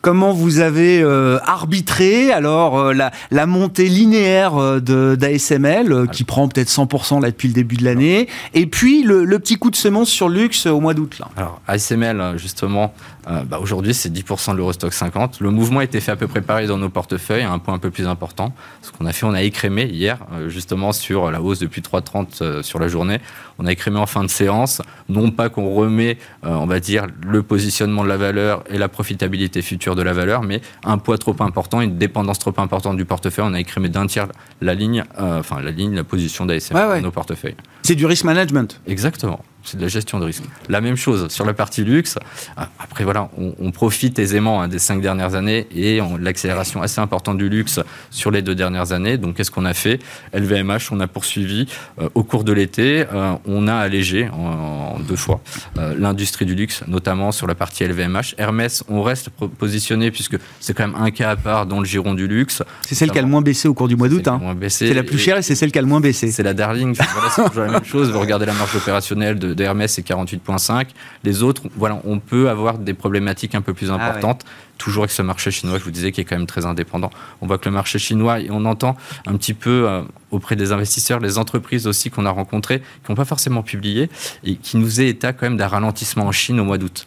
Comment 0.00 0.32
vous 0.32 0.60
avez 0.60 1.02
euh, 1.02 1.40
arbitré 1.44 2.30
alors 2.30 2.78
euh, 2.78 2.92
la, 2.92 3.46
montée 3.46 3.88
linéaire 3.88 4.56
euh, 4.56 5.16
d'ASML 5.16 6.06
qui 6.12 6.22
prend 6.22 6.46
peut-être 6.46 6.68
100% 6.68 7.20
là 7.20 7.32
depuis 7.32 7.48
le 7.48 7.54
début 7.54 7.74
de 7.74 7.84
l'année 7.84 8.28
et 8.54 8.66
puis 8.66 9.02
le, 9.02 9.26
petit 9.40 9.56
coup 9.56 9.70
de 9.70 9.76
semence 9.76 10.08
sur 10.08 10.28
luxe 10.28 10.66
au 10.66 10.80
mois 10.80 10.94
d'août. 10.94 11.20
Alors 11.36 11.60
ASML 11.66 12.34
justement 12.36 12.92
bah, 13.26 13.58
aujourd'hui 13.60 13.92
c'est 13.92 14.10
10% 14.10 14.52
de 14.52 14.56
l'Eurostock 14.56 14.92
50. 14.92 15.40
Le 15.40 15.50
mouvement 15.50 15.80
a 15.80 15.84
été 15.84 16.00
fait 16.00 16.12
à 16.12 16.16
peu 16.16 16.28
près 16.28 16.40
pareil 16.40 16.66
dans 16.66 16.78
nos 16.78 16.88
portefeuilles, 16.88 17.42
un 17.42 17.58
point 17.58 17.74
un 17.74 17.78
peu 17.78 17.90
plus 17.90 18.06
important. 18.06 18.54
Ce 18.82 18.90
qu'on 18.90 19.04
a 19.04 19.12
fait, 19.12 19.26
on 19.26 19.34
a 19.34 19.42
écrémé 19.42 19.84
hier 19.84 20.18
justement 20.46 20.92
sur 20.92 21.30
la 21.30 21.42
hausse 21.42 21.58
depuis 21.58 21.82
3,30 21.82 22.62
sur 22.62 22.78
la 22.78 22.88
journée. 22.88 23.20
On 23.58 23.66
a 23.66 23.72
écrémé 23.72 23.98
en 23.98 24.06
fin 24.06 24.22
de 24.22 24.30
séance, 24.30 24.80
non 25.08 25.30
pas 25.30 25.50
qu'on 25.50 25.74
remet, 25.74 26.16
on 26.42 26.66
va 26.66 26.80
dire, 26.80 27.06
le 27.26 27.42
positionnement 27.42 28.02
de 28.02 28.08
la 28.08 28.16
valeur 28.16 28.64
et 28.70 28.78
la 28.78 28.88
profitabilité 28.88 29.60
future 29.60 29.87
de 29.94 30.02
la 30.02 30.12
valeur, 30.12 30.42
mais 30.42 30.60
un 30.84 30.98
poids 30.98 31.18
trop 31.18 31.36
important, 31.40 31.80
une 31.80 31.98
dépendance 31.98 32.38
trop 32.38 32.54
importante 32.58 32.96
du 32.96 33.04
portefeuille. 33.04 33.46
On 33.48 33.54
a 33.54 33.60
écrémé 33.60 33.88
d'un 33.88 34.06
tiers 34.06 34.28
la 34.60 34.74
ligne, 34.74 35.04
euh, 35.18 35.40
enfin 35.40 35.60
la 35.60 35.70
ligne, 35.70 35.94
la 35.94 36.04
position 36.04 36.46
d'ASM 36.46 36.74
dans 36.74 37.00
nos 37.00 37.10
portefeuilles. 37.10 37.56
C'est 37.82 37.94
du 37.94 38.06
risk 38.06 38.24
management. 38.24 38.80
Exactement 38.86 39.40
c'est 39.64 39.76
de 39.76 39.82
la 39.82 39.88
gestion 39.88 40.18
de 40.18 40.24
risque. 40.24 40.44
La 40.68 40.80
même 40.80 40.96
chose 40.96 41.28
sur 41.28 41.44
la 41.44 41.54
partie 41.54 41.84
luxe. 41.84 42.18
Après, 42.56 43.04
voilà, 43.04 43.28
on, 43.36 43.70
profite 43.70 44.18
aisément 44.18 44.62
hein, 44.62 44.68
des 44.68 44.78
cinq 44.78 45.00
dernières 45.00 45.34
années 45.34 45.68
et 45.74 46.00
l'accélération 46.20 46.82
assez 46.82 47.00
importante 47.00 47.38
du 47.38 47.48
luxe 47.48 47.80
sur 48.10 48.30
les 48.30 48.42
deux 48.42 48.54
dernières 48.54 48.92
années. 48.92 49.18
Donc, 49.18 49.36
qu'est-ce 49.36 49.50
qu'on 49.50 49.66
a 49.66 49.74
fait? 49.74 50.00
LVMH, 50.32 50.90
on 50.90 51.00
a 51.00 51.06
poursuivi 51.06 51.66
euh, 52.00 52.08
au 52.14 52.22
cours 52.22 52.44
de 52.44 52.52
l'été. 52.52 53.04
Euh, 53.12 53.34
on 53.46 53.68
a 53.68 53.74
allégé 53.74 54.28
en, 54.30 54.98
deux 55.00 55.16
fois 55.16 55.40
euh, 55.78 55.94
l'industrie 55.98 56.46
du 56.46 56.54
luxe, 56.54 56.82
notamment 56.86 57.30
sur 57.30 57.46
la 57.46 57.54
partie 57.54 57.84
LVMH. 57.84 58.34
Hermès, 58.38 58.84
on 58.88 59.02
reste 59.02 59.30
positionné 59.30 60.10
puisque 60.10 60.36
c'est 60.60 60.74
quand 60.74 60.86
même 60.86 60.96
un 61.00 61.10
cas 61.10 61.30
à 61.30 61.36
part 61.36 61.66
dans 61.66 61.80
le 61.80 61.86
giron 61.86 62.14
du 62.14 62.26
luxe. 62.26 62.62
C'est 62.86 62.94
celle 62.94 63.10
qui 63.10 63.18
a 63.18 63.22
le 63.22 63.28
moins 63.28 63.42
baissé 63.42 63.68
au 63.68 63.74
cours 63.74 63.88
du 63.88 63.96
mois 63.96 64.08
d'août. 64.08 64.26
Hein. 64.28 64.40
C'est 64.68 64.94
la 64.94 65.02
plus 65.02 65.18
chère 65.18 65.36
et 65.36 65.42
c'est 65.42 65.54
celle 65.54 65.72
qui 65.72 65.78
a 65.78 65.82
le 65.82 65.88
moins 65.88 66.00
baissé. 66.00 66.30
C'est 66.30 66.42
la 66.42 66.54
darling. 66.54 66.94
Voilà, 66.94 67.30
c'est 67.30 67.44
toujours 67.48 67.64
la 67.64 67.72
même 67.72 67.84
chose. 67.84 68.10
Vous 68.10 68.20
regardez 68.20 68.46
la 68.46 68.54
marge 68.54 68.74
opérationnelle 68.76 69.38
de, 69.38 69.57
Hermès, 69.64 69.92
c'est 69.92 70.06
48,5. 70.06 70.88
Les 71.24 71.42
autres, 71.42 71.62
voilà, 71.76 72.00
on 72.04 72.18
peut 72.18 72.48
avoir 72.48 72.78
des 72.78 72.94
problématiques 72.94 73.54
un 73.54 73.60
peu 73.60 73.74
plus 73.74 73.90
ah 73.90 73.94
importantes. 73.94 74.44
Toujours 74.78 75.04
avec 75.04 75.10
ce 75.10 75.22
marché 75.22 75.50
chinois, 75.50 75.78
je 75.78 75.84
vous 75.84 75.90
disais, 75.90 76.12
qui 76.12 76.20
est 76.20 76.24
quand 76.24 76.36
même 76.36 76.46
très 76.46 76.64
indépendant. 76.66 77.10
On 77.40 77.46
voit 77.46 77.58
que 77.58 77.68
le 77.68 77.74
marché 77.74 77.98
chinois, 77.98 78.40
et 78.40 78.48
on 78.50 78.64
entend 78.64 78.96
un 79.26 79.36
petit 79.36 79.54
peu 79.54 79.88
euh, 79.88 80.02
auprès 80.30 80.56
des 80.56 80.72
investisseurs, 80.72 81.20
les 81.20 81.38
entreprises 81.38 81.86
aussi 81.86 82.10
qu'on 82.10 82.26
a 82.26 82.30
rencontrées, 82.30 82.80
qui 82.80 83.10
n'ont 83.10 83.16
pas 83.16 83.24
forcément 83.24 83.62
publié, 83.62 84.08
et 84.44 84.56
qui 84.56 84.76
nous 84.76 85.00
est 85.00 85.08
état 85.08 85.32
quand 85.32 85.46
même 85.46 85.56
d'un 85.56 85.68
ralentissement 85.68 86.26
en 86.26 86.32
Chine 86.32 86.60
au 86.60 86.64
mois 86.64 86.78
d'août. 86.78 87.06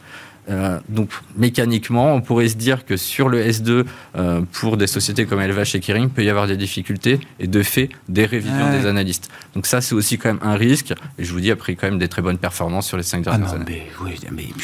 Euh, 0.51 0.79
donc 0.89 1.09
mécaniquement, 1.37 2.13
on 2.13 2.21
pourrait 2.21 2.49
se 2.49 2.55
dire 2.55 2.85
que 2.85 2.97
sur 2.97 3.29
le 3.29 3.41
S2, 3.41 3.85
euh, 4.17 4.41
pour 4.51 4.77
des 4.77 4.87
sociétés 4.87 5.25
comme 5.25 5.39
LVH 5.39 5.75
et 5.75 5.79
Kering, 5.79 6.09
peut 6.09 6.23
y 6.23 6.29
avoir 6.29 6.47
des 6.47 6.57
difficultés 6.57 7.19
et 7.39 7.47
de 7.47 7.63
fait 7.63 7.89
des 8.09 8.25
révisions 8.25 8.71
des 8.71 8.85
analystes. 8.85 9.29
Donc 9.55 9.65
ça, 9.65 9.81
c'est 9.81 9.95
aussi 9.95 10.17
quand 10.17 10.29
même 10.29 10.41
un 10.41 10.55
risque. 10.55 10.93
Et 11.17 11.23
je 11.23 11.31
vous 11.31 11.39
dis, 11.39 11.51
après 11.51 11.75
quand 11.75 11.87
même 11.87 11.99
des 11.99 12.09
très 12.09 12.21
bonnes 12.21 12.37
performances 12.37 12.87
sur 12.87 12.97
les 12.97 13.03
cinq 13.03 13.23
dernières 13.23 13.53
ah 13.53 13.55
années. 13.55 13.87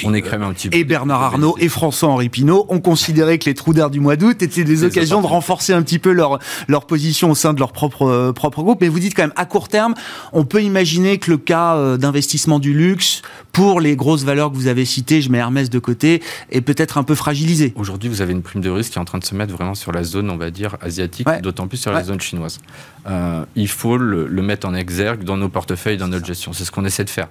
on 0.04 0.14
est 0.14 0.22
quand 0.22 0.32
même 0.32 0.44
un 0.44 0.54
petit 0.54 0.70
peu. 0.70 0.78
Et 0.78 0.84
Bernard 0.84 1.24
Arnault 1.24 1.56
et 1.60 1.70
François-Henri 1.70 2.30
Pinault 2.30 2.66
ont 2.70 2.80
considéré 2.80 3.40
que 3.40 3.46
les 3.46 3.54
trous 3.54 3.74
d'air 3.74 3.90
du 3.90 4.00
mois 4.00 4.16
d'août 4.18 4.42
étaient 4.42 4.64
des 4.64 4.84
occasions 4.84 5.22
de 5.22 5.28
renforcer 5.28 5.74
un 5.74 5.82
petit 5.82 6.00
peu 6.00 6.12
leur, 6.12 6.40
leur 6.68 6.86
position 6.86 7.32
au 7.32 7.36
sein 7.36 7.54
de 7.54 7.60
leur 7.60 7.72
propre, 7.72 8.08
euh, 8.08 8.34
propre 8.34 8.62
groupe. 8.62 8.82
Mais 8.82 8.90
vous 8.90 9.00
dites 9.00 9.16
quand 9.16 9.24
même, 9.24 9.34
à 9.36 9.46
court 9.46 9.70
terme, 9.70 9.94
on 10.34 10.44
peut 10.44 10.62
imaginer 10.62 11.18
que 11.18 11.32
le 11.32 11.38
cas 11.38 11.98
d'investissement 11.98 12.60
du 12.60 12.74
luxe, 12.74 13.22
pour 13.58 13.82
les 13.82 13.96
grosses 13.96 14.24
valeurs 14.24 14.52
que 14.52 14.56
vous 14.56 14.68
avez 14.68 14.86
citées, 14.86 15.20
je 15.20 15.32
mets 15.32 15.40
Hermès 15.40 15.72
de 15.72 15.80
côté, 15.80 16.22
est 16.52 16.62
peut-être 16.62 17.00
un 17.00 17.04
peu 17.04 17.16
fragilisé. 17.16 17.74
Aujourd'hui, 17.76 18.08
vous 18.08 18.22
avez 18.22 18.32
une 18.32 18.44
prime 18.44 18.62
de 18.62 18.70
risque 18.70 18.92
qui 18.92 19.00
est 19.00 19.02
en 19.02 19.06
train 19.06 19.18
de 19.18 19.24
se 19.24 19.34
mettre 19.34 19.52
vraiment 19.52 19.74
sur 19.74 19.92
la 19.92 20.04
zone, 20.04 20.30
on 20.30 20.38
va 20.38 20.52
dire, 20.52 20.78
asiatique, 20.80 21.28
d'autant 21.42 21.68
plus 21.68 21.78
sur 21.78 21.92
la 21.92 22.04
zone 22.04 22.22
chinoise. 22.22 22.60
Euh, 23.08 23.46
il 23.56 23.68
faut 23.68 23.98
le, 23.98 24.28
mettre 24.44 24.68
en 24.68 24.76
exergue 24.76 25.24
dans 25.24 25.38
nos 25.38 25.50
portefeuilles, 25.50 25.98
dans 25.98 26.08
notre 26.08 26.26
gestion. 26.26 26.54
C'est 26.54 26.66
ce 26.66 26.72
qu'on 26.72 26.86
essaie 26.86 27.04
de 27.04 27.10
faire. 27.10 27.30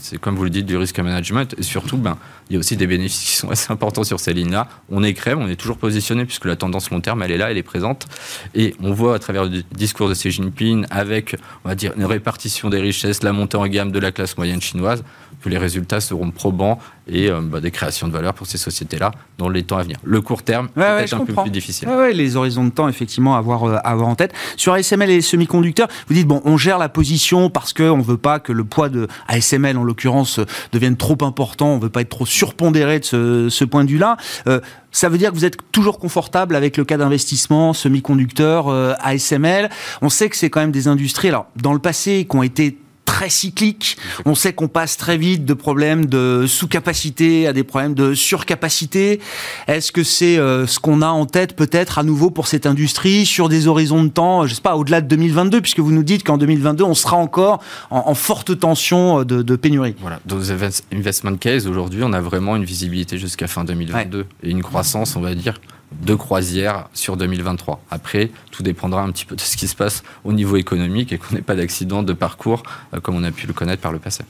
C'est 0.00 0.18
comme 0.18 0.34
vous 0.34 0.42
le 0.42 0.50
dites, 0.50 0.66
du 0.66 0.76
risque 0.76 0.98
management. 0.98 1.54
Et 1.58 1.62
surtout, 1.62 1.96
ben, 1.96 2.16
il 2.50 2.54
y 2.54 2.56
a 2.56 2.58
aussi 2.58 2.76
des 2.76 2.88
bénéfices 2.88 3.30
qui 3.30 3.36
sont 3.36 3.50
assez 3.52 3.72
importants 3.72 4.02
sur 4.02 4.18
ces 4.18 4.32
lignes-là. 4.32 4.68
On 4.90 5.04
est 5.04 5.14
crème, 5.14 5.38
on 5.40 5.48
est 5.48 5.54
toujours 5.56 5.76
positionné 5.76 6.24
puisque 6.24 6.46
la 6.46 6.56
tendance 6.56 6.90
long 6.90 7.00
terme, 7.00 7.22
elle 7.22 7.30
est 7.30 7.38
là, 7.38 7.52
elle 7.52 7.58
est 7.58 7.62
présente. 7.62 8.08
Et 8.56 8.74
on 8.82 8.92
voit 8.92 9.14
à 9.14 9.18
travers 9.20 9.44
le 9.44 9.62
discours 9.76 10.08
de 10.08 10.14
Xi 10.14 10.32
Jinping, 10.32 10.86
avec, 10.90 11.36
on 11.64 11.68
va 11.68 11.76
dire, 11.76 11.92
une 11.96 12.06
répartition 12.06 12.68
des 12.68 12.80
richesses, 12.80 13.22
la 13.22 13.32
montée 13.32 13.58
en 13.58 13.66
gamme 13.68 13.92
de 13.92 13.98
la 14.00 14.10
classe 14.10 14.36
moyenne 14.36 14.60
chinoise, 14.60 15.04
que 15.42 15.48
les 15.48 15.58
résultats 15.58 16.00
seront 16.00 16.30
probants 16.30 16.78
et 17.08 17.30
euh, 17.30 17.40
bah, 17.40 17.60
des 17.60 17.70
créations 17.70 18.08
de 18.08 18.12
valeur 18.12 18.34
pour 18.34 18.46
ces 18.46 18.58
sociétés-là 18.58 19.12
dans 19.38 19.48
les 19.48 19.62
temps 19.62 19.78
à 19.78 19.82
venir. 19.82 19.96
Le 20.04 20.20
court 20.20 20.42
terme, 20.42 20.68
ouais, 20.76 20.98
peut-être 20.98 21.14
un 21.14 21.24
peu 21.24 21.34
plus 21.34 21.50
difficile. 21.50 21.88
Ouais, 21.88 22.12
les 22.12 22.36
horizons 22.36 22.64
de 22.64 22.70
temps, 22.70 22.88
effectivement, 22.88 23.34
à 23.34 23.38
avoir, 23.38 23.64
euh, 23.64 23.76
à 23.76 23.90
avoir 23.90 24.08
en 24.08 24.14
tête. 24.14 24.32
Sur 24.56 24.72
ASML 24.74 25.10
et 25.10 25.16
les 25.16 25.22
semi-conducteurs, 25.22 25.88
vous 26.08 26.14
dites, 26.14 26.26
bon, 26.26 26.42
on 26.44 26.56
gère 26.56 26.78
la 26.78 26.88
position 26.88 27.50
parce 27.50 27.72
qu'on 27.72 27.96
ne 27.96 28.02
veut 28.02 28.16
pas 28.16 28.40
que 28.40 28.52
le 28.52 28.64
poids 28.64 28.88
de 28.88 29.08
ASML, 29.28 29.76
en 29.76 29.84
l'occurrence, 29.84 30.40
devienne 30.72 30.96
trop 30.96 31.18
important, 31.22 31.68
on 31.72 31.76
ne 31.76 31.82
veut 31.82 31.88
pas 31.88 32.02
être 32.02 32.10
trop 32.10 32.26
surpondéré 32.26 33.00
de 33.00 33.04
ce, 33.04 33.48
ce 33.48 33.64
point 33.64 33.84
de 33.84 33.90
vue-là. 33.90 34.16
Euh, 34.46 34.60
ça 34.90 35.08
veut 35.08 35.18
dire 35.18 35.30
que 35.30 35.36
vous 35.36 35.44
êtes 35.44 35.58
toujours 35.70 35.98
confortable 35.98 36.56
avec 36.56 36.76
le 36.76 36.84
cas 36.84 36.96
d'investissement 36.96 37.72
semi-conducteur 37.72 38.68
ASML. 39.00 39.68
On 40.00 40.08
sait 40.08 40.30
que 40.30 40.36
c'est 40.36 40.48
quand 40.48 40.60
même 40.60 40.72
des 40.72 40.88
industries, 40.88 41.28
alors 41.28 41.46
dans 41.56 41.74
le 41.74 41.78
passé, 41.78 42.26
qui 42.28 42.36
ont 42.36 42.42
été 42.42 42.78
très 43.08 43.30
cyclique. 43.30 43.96
On 44.26 44.34
sait 44.34 44.52
qu'on 44.52 44.68
passe 44.68 44.98
très 44.98 45.16
vite 45.16 45.46
de 45.46 45.54
problèmes 45.54 46.04
de 46.04 46.44
sous-capacité 46.46 47.46
à 47.46 47.54
des 47.54 47.64
problèmes 47.64 47.94
de 47.94 48.12
surcapacité. 48.12 49.18
Est-ce 49.66 49.92
que 49.92 50.02
c'est 50.04 50.36
euh, 50.36 50.66
ce 50.66 50.78
qu'on 50.78 51.00
a 51.00 51.08
en 51.08 51.24
tête 51.24 51.56
peut-être 51.56 51.98
à 51.98 52.02
nouveau 52.02 52.30
pour 52.30 52.46
cette 52.46 52.66
industrie 52.66 53.24
sur 53.24 53.48
des 53.48 53.66
horizons 53.66 54.04
de 54.04 54.10
temps, 54.10 54.46
je 54.46 54.54
sais 54.54 54.60
pas, 54.60 54.76
au-delà 54.76 55.00
de 55.00 55.08
2022, 55.08 55.62
puisque 55.62 55.80
vous 55.80 55.90
nous 55.90 56.02
dites 56.02 56.22
qu'en 56.22 56.36
2022, 56.36 56.84
on 56.84 56.94
sera 56.94 57.16
encore 57.16 57.62
en, 57.90 58.14
forte 58.14 58.58
tension 58.58 59.24
de, 59.24 59.56
pénurie. 59.56 59.94
Voilà, 60.00 60.20
dans 60.26 60.36
les 60.36 60.52
investment 60.92 61.36
case, 61.36 61.66
aujourd'hui, 61.66 62.02
on 62.04 62.12
a 62.12 62.20
vraiment 62.20 62.56
une 62.56 62.64
visibilité 62.64 63.16
jusqu'à 63.16 63.46
fin 63.46 63.64
2022 63.64 64.26
et 64.42 64.50
une 64.50 64.62
croissance, 64.62 65.16
on 65.16 65.20
va 65.20 65.34
dire, 65.34 65.54
de 66.02 66.14
croisière 66.14 66.88
sur 66.92 67.16
2023. 67.16 67.82
Après, 67.90 68.30
tout 68.50 68.62
dépendra 68.62 69.02
un 69.02 69.10
petit 69.10 69.24
peu 69.24 69.36
de 69.36 69.40
ce 69.40 69.56
qui 69.56 69.66
se 69.66 69.74
passe 69.74 70.02
au 70.24 70.32
niveau 70.32 70.56
économique 70.56 71.12
et 71.12 71.18
qu'on 71.18 71.34
n'ait 71.34 71.42
pas 71.42 71.54
d'accident 71.54 72.02
de 72.02 72.12
parcours 72.12 72.62
euh, 72.94 73.00
comme 73.00 73.16
on 73.16 73.24
a 73.24 73.30
pu 73.30 73.46
le 73.46 73.52
connaître 73.52 73.80
par 73.80 73.92
le 73.92 73.98
passé. 73.98 74.24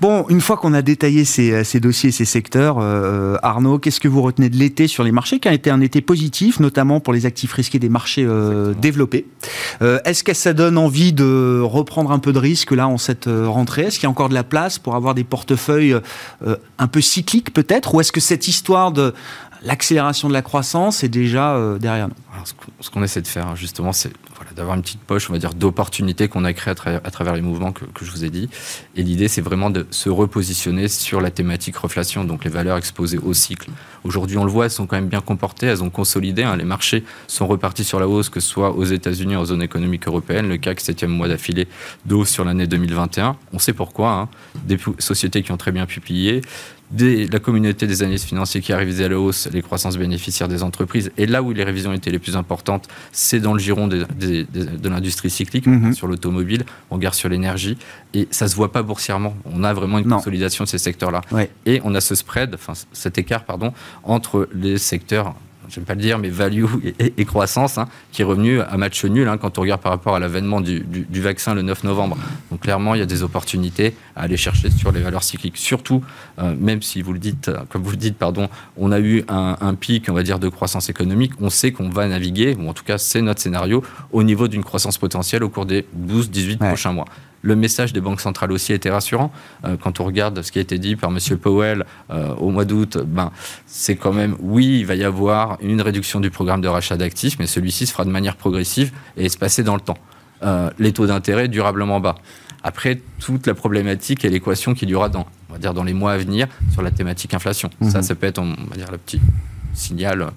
Bon, 0.00 0.24
une 0.28 0.40
fois 0.40 0.56
qu'on 0.56 0.74
a 0.74 0.82
détaillé 0.82 1.24
ces, 1.24 1.52
euh, 1.52 1.80
dossiers, 1.80 2.12
ces 2.12 2.24
secteurs, 2.24 2.76
euh, 2.80 3.36
Arnaud, 3.42 3.78
qu'est-ce 3.78 4.00
que 4.00 4.08
vous 4.08 4.22
retenez 4.22 4.48
de 4.48 4.56
l'été 4.56 4.86
sur 4.86 5.04
les 5.04 5.12
marchés 5.12 5.40
qui 5.40 5.48
a 5.48 5.52
été 5.52 5.70
un 5.70 5.80
été 5.80 6.00
positif, 6.00 6.60
notamment 6.60 7.00
pour 7.00 7.12
les 7.12 7.26
actifs 7.26 7.52
risqués 7.52 7.78
des 7.78 7.88
marchés 7.88 8.26
développés? 8.80 9.26
Est-ce 9.80 10.22
que 10.22 10.34
ça 10.34 10.52
donne 10.52 10.78
envie 10.78 11.12
de 11.12 11.60
reprendre 11.60 12.12
un 12.12 12.18
peu 12.18 12.32
de 12.32 12.38
risque 12.38 12.70
là 12.70 12.86
en 12.86 12.98
cette 12.98 13.26
rentrée? 13.26 13.82
Est-ce 13.82 13.98
qu'il 13.98 14.04
y 14.04 14.06
a 14.06 14.10
encore 14.10 14.28
de 14.28 14.34
la 14.34 14.44
place 14.44 14.78
pour 14.78 14.94
avoir 14.94 15.14
des 15.14 15.24
portefeuilles 15.24 15.96
un 16.78 16.86
peu 16.86 17.00
cycliques 17.00 17.52
peut-être? 17.52 17.94
Ou 17.94 18.00
est-ce 18.00 18.12
que 18.12 18.20
cette 18.20 18.48
histoire 18.48 18.92
de 18.92 19.14
l'accélération 19.64 20.28
de 20.28 20.32
la 20.32 20.42
croissance 20.42 21.04
est 21.04 21.08
déjà 21.08 21.54
euh, 21.54 21.78
derrière 21.78 22.08
nous. 22.08 22.14
ce 22.80 22.90
qu'on 22.90 23.02
essaie 23.02 23.22
de 23.22 23.26
faire, 23.26 23.56
justement, 23.56 23.92
c'est 23.92 24.12
d'avoir 24.54 24.76
une 24.76 24.82
petite 24.82 25.00
poche, 25.00 25.30
on 25.30 25.32
va 25.32 25.38
dire, 25.38 25.54
d'opportunités 25.54 26.28
qu'on 26.28 26.44
a 26.44 26.52
créées 26.52 26.74
à, 26.86 27.10
travers 27.10 27.34
les 27.34 27.40
mouvements 27.40 27.72
que, 27.72 27.84
je 28.02 28.10
vous 28.10 28.24
ai 28.24 28.30
dit. 28.30 28.48
Et 28.96 29.02
l'idée, 29.02 29.28
c'est 29.28 29.40
vraiment 29.40 29.70
de 29.70 29.86
se 29.90 30.10
repositionner 30.10 30.88
sur 30.88 31.20
la 31.20 31.30
thématique 31.30 31.76
reflation, 31.76 32.24
donc 32.24 32.44
les 32.44 32.50
valeurs 32.50 32.76
exposées 32.76 33.18
au 33.18 33.32
cycle. 33.32 33.70
Aujourd'hui, 34.04 34.36
on 34.38 34.44
le 34.44 34.50
voit, 34.50 34.66
elles 34.66 34.70
sont 34.70 34.86
quand 34.86 34.96
même 34.96 35.08
bien 35.08 35.20
comportées, 35.20 35.66
elles 35.66 35.82
ont 35.82 35.90
consolidé. 35.90 36.42
Hein. 36.42 36.56
les 36.56 36.64
marchés 36.64 37.04
sont 37.28 37.46
repartis 37.46 37.84
sur 37.84 38.00
la 38.00 38.08
hausse, 38.08 38.28
que 38.28 38.40
ce 38.40 38.48
soit 38.48 38.72
aux 38.72 38.84
États-Unis, 38.84 39.36
en 39.36 39.44
zone 39.44 39.62
économique 39.62 40.06
européenne. 40.06 40.48
Le 40.48 40.56
CAC, 40.56 40.80
septième 40.80 41.10
mois 41.10 41.28
d'affilée 41.28 41.68
de 42.06 42.14
hausse 42.14 42.30
sur 42.30 42.44
l'année 42.44 42.66
2021. 42.66 43.36
On 43.52 43.58
sait 43.58 43.72
pourquoi. 43.72 44.12
Hein. 44.12 44.28
Des 44.64 44.78
sociétés 44.98 45.42
qui 45.42 45.52
ont 45.52 45.56
très 45.56 45.72
bien 45.72 45.86
publié, 45.86 46.42
la 46.98 47.38
communauté 47.38 47.86
des 47.86 48.02
analystes 48.02 48.26
financiers 48.26 48.60
qui 48.60 48.72
a 48.72 48.76
révisé 48.76 49.04
à 49.04 49.08
la 49.08 49.18
hausse 49.18 49.48
les 49.52 49.62
croissances 49.62 49.96
bénéficiaires 49.96 50.48
des 50.48 50.62
entreprises. 50.62 51.10
Et 51.16 51.26
là 51.26 51.42
où 51.42 51.52
les 51.52 51.64
révisions 51.64 51.92
étaient 51.92 52.10
les 52.10 52.18
plus 52.18 52.36
importantes, 52.36 52.88
c'est 53.12 53.40
dans 53.40 53.54
le 53.54 53.58
giron 53.58 53.88
de 53.88 54.06
l'industrie 54.88 55.30
cyclique, 55.30 55.66
mhm. 55.66 55.94
sur 55.94 56.06
l'automobile, 56.06 56.64
on 56.90 56.96
regarde 56.96 57.14
sur 57.14 57.28
l'énergie, 57.28 57.78
et 58.14 58.28
ça 58.30 58.48
se 58.48 58.56
voit 58.56 58.72
pas 58.72 58.82
boursièrement. 58.82 59.34
On 59.46 59.64
a 59.64 59.72
vraiment 59.72 59.98
une 59.98 60.08
consolidation 60.08 60.64
de 60.64 60.68
ces 60.68 60.78
secteurs-là. 60.78 61.22
Et 61.66 61.80
on 61.84 61.94
a 61.94 62.00
ce 62.00 62.14
spread, 62.14 62.54
enfin 62.54 62.74
cet 62.92 63.18
écart, 63.18 63.44
pardon, 63.44 63.72
entre 64.04 64.48
les 64.54 64.78
secteurs 64.78 65.34
j'aime 65.68 65.84
pas 65.84 65.94
le 65.94 66.00
dire, 66.00 66.18
mais 66.18 66.28
value 66.28 66.64
et, 66.98 67.24
croissance, 67.24 67.78
hein, 67.78 67.88
qui 68.10 68.22
est 68.22 68.24
revenu 68.24 68.60
à 68.60 68.76
match 68.76 69.04
nul 69.04 69.28
hein, 69.28 69.38
quand 69.38 69.58
on 69.58 69.62
regarde 69.62 69.80
par 69.80 69.92
rapport 69.92 70.14
à 70.14 70.18
l'avènement 70.18 70.60
du, 70.60 70.84
vaccin 71.10 71.54
le 71.54 71.62
9 71.62 71.84
novembre. 71.84 72.16
Donc 72.50 72.60
clairement, 72.60 72.94
il 72.94 72.98
y 72.98 73.02
a 73.02 73.06
des 73.06 73.22
opportunités 73.22 73.94
à 74.16 74.22
aller 74.22 74.36
chercher 74.36 74.70
sur 74.70 74.92
les 74.92 75.00
valeurs 75.00 75.22
cycliques. 75.22 75.56
Surtout, 75.56 76.02
euh, 76.38 76.54
même 76.58 76.82
si 76.82 77.02
vous 77.02 77.12
le 77.12 77.18
dites, 77.18 77.50
comme 77.68 77.82
vous 77.82 77.92
le 77.92 77.96
dites, 77.96 78.16
pardon, 78.16 78.48
on 78.76 78.92
a 78.92 79.00
eu 79.00 79.24
un, 79.28 79.74
pic, 79.74 80.06
on 80.08 80.14
va 80.14 80.22
dire, 80.22 80.38
de 80.38 80.48
croissance 80.48 80.88
économique, 80.88 81.32
on 81.40 81.50
sait 81.50 81.72
qu'on 81.72 81.88
va 81.88 82.06
naviguer, 82.06 82.56
ou 82.58 82.68
en 82.68 82.72
tout 82.72 82.84
cas 82.84 82.98
c'est 82.98 83.22
notre 83.22 83.40
scénario, 83.40 83.82
au 84.12 84.22
niveau 84.22 84.48
d'une 84.48 84.64
croissance 84.64 84.98
potentielle 84.98 85.42
au 85.44 85.48
cours 85.48 85.66
des 85.66 85.86
12-18 85.96 86.58
prochains 86.58 86.92
mois. 86.92 87.06
Le 87.42 87.56
message 87.56 87.92
des 87.92 88.00
banques 88.00 88.20
centrales 88.20 88.52
aussi 88.52 88.72
était 88.72 88.90
rassurant. 88.90 89.32
Euh, 89.64 89.76
quand 89.76 90.00
on 90.00 90.04
regarde 90.04 90.42
ce 90.42 90.52
qui 90.52 90.58
a 90.58 90.62
été 90.62 90.78
dit 90.78 90.96
par 90.96 91.10
M. 91.10 91.18
Powell 91.38 91.84
euh, 92.10 92.34
au 92.36 92.50
mois 92.50 92.64
d'août, 92.64 92.98
ben, 93.04 93.32
c'est 93.66 93.96
quand 93.96 94.12
même, 94.12 94.36
oui, 94.40 94.78
il 94.80 94.86
va 94.86 94.94
y 94.94 95.04
avoir 95.04 95.58
une 95.60 95.80
réduction 95.80 96.20
du 96.20 96.30
programme 96.30 96.60
de 96.60 96.68
rachat 96.68 96.96
d'actifs, 96.96 97.38
mais 97.38 97.46
celui-ci 97.46 97.86
se 97.86 97.92
fera 97.92 98.04
de 98.04 98.10
manière 98.10 98.36
progressive 98.36 98.92
et 99.16 99.26
espacer 99.26 99.62
dans 99.62 99.74
le 99.74 99.80
temps. 99.80 99.98
Euh, 100.42 100.70
les 100.78 100.92
taux 100.92 101.06
d'intérêt 101.06 101.48
durablement 101.48 102.00
bas. 102.00 102.16
Après, 102.64 103.00
toute 103.20 103.46
la 103.46 103.54
problématique 103.54 104.24
et 104.24 104.28
l'équation 104.28 104.74
qu'il 104.74 104.88
y 104.88 104.94
aura 104.94 105.08
dans, 105.08 105.26
on 105.50 105.52
va 105.52 105.58
dire, 105.58 105.74
dans 105.74 105.84
les 105.84 105.94
mois 105.94 106.12
à 106.12 106.18
venir 106.18 106.46
sur 106.72 106.82
la 106.82 106.92
thématique 106.92 107.34
inflation. 107.34 107.70
Ça, 107.80 107.98
mhm. 107.98 108.02
ça 108.02 108.14
peut 108.14 108.26
être, 108.26 108.38
on 108.38 108.54
va 108.70 108.76
dire, 108.76 108.90
le 108.90 108.98
petit 108.98 109.20
signal. 109.74 110.30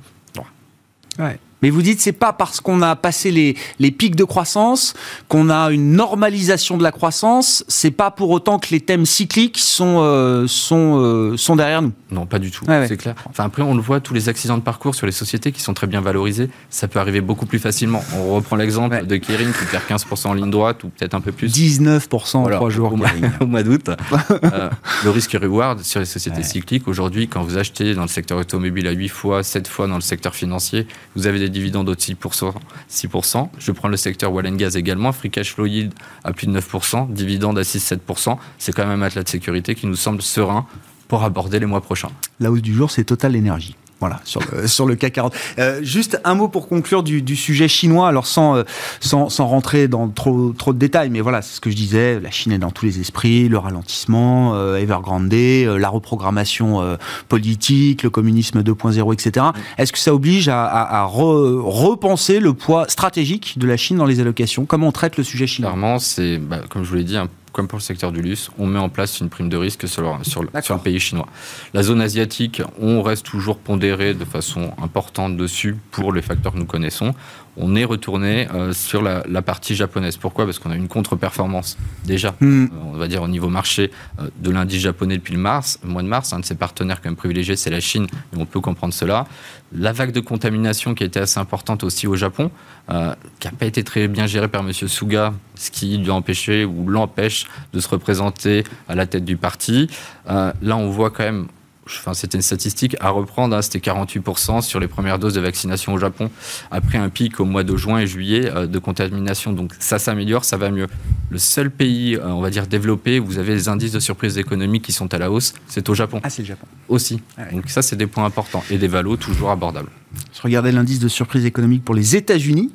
Ouais. 1.20 1.40
Mais 1.66 1.72
vous 1.72 1.82
dites 1.82 2.00
c'est 2.00 2.12
pas 2.12 2.32
parce 2.32 2.62
qu'on 2.62 2.84
a 2.84 2.96
passé 2.96 3.32
les, 3.32 3.58
les 3.80 3.90
pics 3.90 4.16
de 4.16 4.24
croissance 4.24 4.94
qu'on 5.30 5.50
a 5.50 5.72
une 5.72 5.94
normalisation 5.94 6.78
de 6.78 6.84
la 6.84 6.92
croissance. 6.92 7.66
C'est 7.68 7.90
pas 7.90 8.12
pour 8.12 8.30
autant 8.30 8.60
que 8.60 8.68
les 8.70 8.82
thèmes 8.82 9.08
cycliques 9.08 9.58
sont 9.58 9.98
euh, 10.04 10.46
sont 10.46 11.00
euh, 11.02 11.38
sont 11.38 11.56
derrière 11.56 11.82
nous. 11.82 11.92
Non, 12.12 12.28
pas 12.28 12.38
du 12.38 12.52
tout. 12.52 12.66
c'est 12.88 12.98
clair. 12.98 13.16
Enfin 13.28 13.46
après 13.46 13.64
on 13.64 13.74
le 13.74 13.82
voit 13.82 14.00
tous 14.00 14.14
les 14.14 14.30
accidents 14.30 14.60
de 14.60 14.62
parcours 14.62 14.94
sur 14.94 15.08
les 15.08 15.12
sociétés 15.12 15.52
qui 15.52 15.60
sont 15.60 15.74
très 15.74 15.88
bien 15.88 16.02
valorisées, 16.02 16.52
ça 16.70 16.88
peut 16.88 17.00
arriver 17.00 17.20
beaucoup 17.20 17.48
plus 17.48 17.58
facilement. 17.58 18.04
On 18.16 18.36
reprend 18.36 18.58
l'exemple 18.58 19.04
de 19.04 19.16
Kering 19.16 19.52
qui 19.52 19.66
perd 19.66 19.86
15% 19.90 20.28
en 20.28 20.34
ligne 20.36 20.52
droite 20.52 20.84
ou 20.84 20.90
peut-être 20.90 21.16
un 21.16 21.22
peu 21.22 21.32
plus. 21.32 21.52
19% 21.52 22.38
en 22.38 22.48
3 22.48 22.70
jours 22.70 22.94
au 22.94 23.48
mois, 23.48 23.64
d'août. 23.64 23.90
euh, 24.44 24.70
le 25.04 25.10
risque 25.10 25.36
reward 25.42 25.82
sur 25.82 26.00
les 26.00 26.06
sociétés 26.06 26.44
cycliques 26.44 26.88
aujourd'hui 26.88 27.28
quand 27.28 27.42
vous 27.42 27.58
achetez 27.58 27.96
dans 27.96 28.04
le 28.04 28.08
secteur 28.08 28.38
automobile 28.38 28.86
à 28.86 28.92
8 28.92 29.10
fois, 29.10 29.42
7 29.42 29.68
fois 29.68 29.88
dans 29.88 29.96
le 29.96 30.02
secteur 30.02 30.36
financier, 30.36 30.86
vous 31.16 31.26
avez 31.26 31.40
des 31.40 31.55
dividendes 31.56 31.88
au 31.88 31.96
6%, 31.96 32.54
6%. 32.90 33.50
Je 33.58 33.72
prends 33.72 33.88
le 33.88 33.98
secteur 33.98 34.34
oil 34.34 34.48
and 34.48 34.56
gas 34.56 34.74
également, 34.76 35.14
free 35.14 35.32
cash 35.32 35.54
flow 35.54 35.66
yield 35.66 35.94
à 36.24 36.34
plus 36.34 36.48
de 36.48 36.60
9%, 36.60 37.12
dividende 37.14 37.58
à 37.58 37.62
6-7%. 37.62 38.38
C'est 38.58 38.74
quand 38.74 38.84
même 38.84 38.92
un 38.92 38.98
matelas 38.98 39.24
de 39.24 39.30
sécurité 39.30 39.74
qui 39.74 39.88
nous 39.88 39.96
semble 39.96 40.22
serein 40.22 40.66
pour 41.08 41.24
aborder 41.24 41.60
les 41.60 41.66
mois 41.66 41.82
prochains. 41.82 42.12
La 42.40 42.52
hausse 42.52 42.62
du 42.62 42.74
jour, 42.74 42.92
c'est 42.92 43.06
Total 43.06 43.36
Energy. 43.38 43.76
Voilà, 44.06 44.22
sur 44.24 44.40
le, 44.52 44.68
sur 44.76 44.86
le 44.86 44.96
CAC 44.96 45.14
40. 45.14 45.34
Euh, 45.58 45.80
juste 45.82 46.22
un 46.24 46.36
mot 46.36 46.48
pour 46.48 46.68
conclure 46.68 47.02
du, 47.02 47.36
sujet 47.36 47.68
chinois, 47.68 48.08
alors 48.08 48.28
sans, 48.28 48.56
euh, 48.56 48.64
sans, 49.00 49.30
sans, 49.30 49.48
rentrer 49.48 49.88
dans 49.88 50.08
trop, 50.10 50.54
trop 50.56 50.74
de 50.74 50.78
détails, 50.78 51.10
mais 51.10 51.22
voilà, 51.22 51.42
c'est 51.42 51.56
ce 51.56 51.62
que 51.62 51.72
je 51.72 51.76
disais, 51.76 52.20
la 52.20 52.30
Chine 52.30 52.52
est 52.52 52.60
dans 52.60 52.70
tous 52.70 52.86
les 52.86 53.00
esprits, 53.00 53.50
le 53.50 53.58
ralentissement, 53.58 54.54
euh, 54.54 54.78
Evergrande, 54.78 55.34
la 55.34 55.90
reprogrammation 55.90 56.98
politique, 57.30 58.04
le 58.04 58.10
communisme 58.12 58.62
2.0, 58.62 59.14
etc. 59.14 59.48
Est-ce 59.78 59.92
que 59.92 59.98
ça 59.98 60.14
oblige 60.14 60.50
à 60.50 61.06
repenser 61.10 62.40
le 62.40 62.54
poids 62.54 62.86
stratégique 62.88 63.58
de 63.58 63.66
la 63.66 63.78
Chine 63.78 63.98
dans 63.98 64.06
les 64.06 64.20
allocations? 64.20 64.66
Comment 64.66 64.90
on 64.90 64.92
traite 64.92 65.18
le 65.18 65.24
sujet 65.24 65.48
chinois? 65.48 65.72
Clairement, 65.72 66.00
c'est, 66.00 66.38
bah, 66.38 66.62
comme 66.70 66.84
je 66.84 66.90
vous 66.90 66.96
l'ai 66.96 67.04
dit, 67.04 67.18
un 67.18 67.28
comme 67.56 67.70
pour 67.70 67.80
le 67.80 67.84
secteur 67.84 68.12
du 68.12 68.22
luxe, 68.22 68.52
on 68.60 68.68
met 68.68 68.80
en 68.80 68.90
place 68.90 69.22
une 69.22 69.30
prime 69.30 69.48
de 69.48 69.56
risque 69.56 69.88
sur, 69.88 70.20
sur, 70.24 70.44
sur 70.62 70.76
le 70.76 70.82
pays 70.82 71.00
chinois. 71.00 71.28
La 71.74 71.84
zone 71.84 72.02
asiatique, 72.02 72.62
on 72.82 73.02
reste 73.02 73.26
toujours 73.26 73.60
pondéré 73.60 74.14
de 74.14 74.26
façon 74.26 74.74
importante 74.84 75.38
dessus 75.38 75.78
pour 75.92 76.12
les 76.12 76.22
facteurs 76.22 76.52
que 76.52 76.58
nous 76.58 76.66
connaissons 76.66 77.16
on 77.58 77.76
est 77.76 77.86
retourné 77.86 78.48
euh, 78.54 78.74
sur 78.74 79.02
la, 79.02 79.24
partie 79.42 79.76
japonaise. 79.76 80.18
Pourquoi? 80.18 80.46
Parce 80.46 80.60
qu'on 80.60 80.72
a 80.72 80.76
une 80.76 80.88
contre-performance 80.88 81.78
déjà, 82.06 82.36
hmm. 82.40 82.66
euh, 82.66 82.68
on 82.94 82.98
va 82.98 83.08
dire 83.08 83.22
au 83.22 83.28
niveau 83.28 83.50
marché 83.50 83.92
euh, 84.20 84.30
de 84.38 84.52
l'indice 84.52 84.82
japonais 84.82 85.18
depuis 85.18 85.34
le 85.34 85.40
mars, 85.40 85.80
mois 85.84 86.02
de 86.02 86.08
mars. 86.08 86.34
Un 86.34 86.40
de 86.40 86.46
ses 86.46 86.56
partenaires 86.56 87.02
quand 87.02 87.10
même 87.10 87.16
privilégiés, 87.16 87.56
c'est 87.56 87.70
la 87.70 87.80
Chine, 87.80 88.08
et 88.34 88.38
on 88.38 88.46
peut 88.46 88.60
comprendre 88.60 88.94
cela. 88.94 89.26
La 89.72 89.92
vague 89.92 90.12
de 90.12 90.20
contamination 90.20 90.94
qui 90.96 91.04
a 91.04 91.06
été 91.06 91.20
assez 91.20 91.40
importante 91.40 91.84
aussi 91.84 92.08
au 92.08 92.16
Japon, 92.16 92.52
qui 92.88 93.48
n'a 93.48 93.54
pas 93.58 93.66
été 93.66 93.84
très 93.84 94.08
bien 94.08 94.28
gérée 94.28 94.48
par 94.48 94.62
M. 94.62 94.72
Suga, 94.72 95.34
ce 95.56 95.72
qui 95.72 95.98
lui 95.98 96.12
a 96.12 96.14
empêché 96.14 96.66
ou 96.66 96.88
l'empêche 96.88 97.48
de 97.74 97.80
se 97.80 97.90
représenter 97.90 98.64
à 98.88 98.96
la 98.96 99.06
tête 99.06 99.26
du 99.26 99.38
parti. 99.38 99.90
là, 100.28 100.54
on 100.78 100.90
voit 100.90 101.10
quand 101.10 101.24
même 101.24 101.48
enfin, 101.88 102.14
c'était 102.14 102.38
une 102.38 102.42
statistique 102.42 102.96
à 103.00 103.10
reprendre, 103.10 103.56
hein, 103.56 103.62
c'était 103.62 103.80
48% 103.80 104.62
sur 104.62 104.80
les 104.80 104.88
premières 104.88 105.20
doses 105.20 105.34
de 105.34 105.42
vaccination 105.42 105.94
au 105.94 105.98
Japon, 105.98 106.30
après 106.72 106.98
un 106.98 107.10
pic 107.10 107.40
au 107.40 107.46
mois 107.46 107.64
de 107.64 107.76
juin 107.76 108.00
et 108.00 108.08
juillet 108.08 108.52
euh, 108.54 108.68
de 108.68 108.80
contamination. 108.80 109.54
Donc 109.54 109.74
ça 109.80 110.00
s'améliore, 110.00 110.46
ça 110.46 110.58
va 110.58 110.72
mieux. 110.72 110.88
Le 111.30 111.38
seul 111.38 111.70
pays, 111.70 112.16
euh, 112.16 112.28
on 112.28 112.42
va 112.42 112.50
dire, 112.50 112.68
développé 112.68 113.20
où 113.20 113.26
vous 113.26 113.38
avez 113.38 113.54
les 113.54 113.70
indices 113.70 113.92
de 113.92 114.00
surprise 114.00 114.38
économique 114.38 114.84
qui 114.84 114.92
sont 114.92 115.14
à 115.14 115.18
la 115.18 115.32
hausse, 115.32 115.54
c'est 115.68 115.88
au 115.90 115.94
Japon. 115.94 116.20
Ah, 116.24 116.30
c'est 116.30 116.42
le 116.42 116.48
Japon. 116.48 116.68
Aussi. 116.90 117.22
Donc 117.52 117.70
ça, 117.70 117.82
c'est 117.82 117.96
des 117.96 118.08
points 118.08 118.26
importants. 118.26 118.64
Et 118.70 118.78
des 118.78 118.88
valos 118.88 119.18
toujours 119.18 119.52
abordables. 119.52 119.90
Je 120.34 120.42
regardais 120.42 120.72
l'indice 120.72 121.00
de 121.00 121.10
surprise 121.10 121.46
économique 121.46 121.84
pour 121.84 121.94
les 121.94 122.16
États-Unis. 122.16 122.72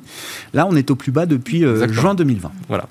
Là, 0.53 0.67
on 0.69 0.75
est 0.75 0.91
au 0.91 0.95
plus 0.95 1.11
bas 1.11 1.25
depuis 1.25 1.65
euh, 1.65 1.91
juin 1.91 2.13
2020. 2.13 2.51
Voilà. 2.67 2.87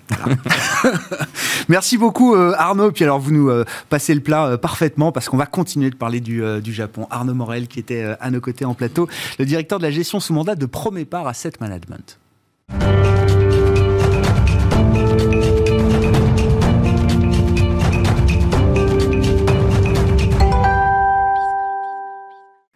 Merci 1.69 1.99
beaucoup 1.99 2.35
Arnaud. 2.35 2.91
Puis 2.91 3.05
alors, 3.05 3.21
vous 3.21 3.31
nous 3.31 3.51
passez 3.89 4.13
le 4.15 4.21
plat 4.21 4.59
parfaitement 4.59 5.13
parce 5.13 5.29
qu'on 5.29 5.37
va 5.37 5.47
continuer 5.47 5.91
de 5.91 5.95
parler 5.95 6.10
du, 6.19 6.43
du 6.61 6.73
Japon. 6.73 7.07
Arnaud 7.11 7.35
Morel 7.35 7.69
qui 7.69 7.79
était 7.79 8.17
à 8.19 8.31
nos 8.33 8.41
côtés 8.41 8.65
en 8.65 8.75
plateau, 8.75 9.09
le 9.39 9.45
directeur 9.45 9.79
de 9.79 9.85
la 9.85 9.93
gestion 9.93 10.19
sous 10.19 10.33
mandat 10.33 10.57
de 10.57 10.67
Promépar 10.67 11.29
Asset 11.29 11.53
Management. 11.61 12.19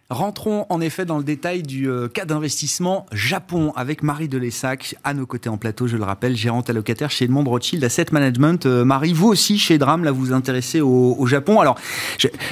Rentrons 0.09 0.54
en 0.69 0.81
effet 0.81 1.05
dans 1.05 1.17
le 1.17 1.23
détail 1.23 1.63
du 1.63 1.89
euh, 1.89 2.07
cas 2.07 2.25
d'investissement 2.25 3.05
Japon 3.11 3.73
avec 3.75 4.03
Marie 4.03 4.27
Delessac 4.27 4.95
à 5.03 5.13
nos 5.13 5.25
côtés 5.25 5.49
en 5.49 5.57
plateau, 5.57 5.87
je 5.87 5.97
le 5.97 6.03
rappelle, 6.03 6.35
gérante 6.35 6.69
allocataire 6.69 7.11
chez 7.11 7.25
Edmond 7.25 7.43
Rothschild 7.43 7.83
Asset 7.83 8.07
Management. 8.11 8.65
Euh, 8.65 8.85
Marie, 8.85 9.13
vous 9.13 9.27
aussi 9.27 9.57
chez 9.57 9.77
Dram, 9.77 10.03
là 10.03 10.11
vous 10.11 10.25
vous 10.25 10.33
intéressez 10.33 10.81
au, 10.81 11.25
Japon. 11.25 11.59
Alors, 11.59 11.75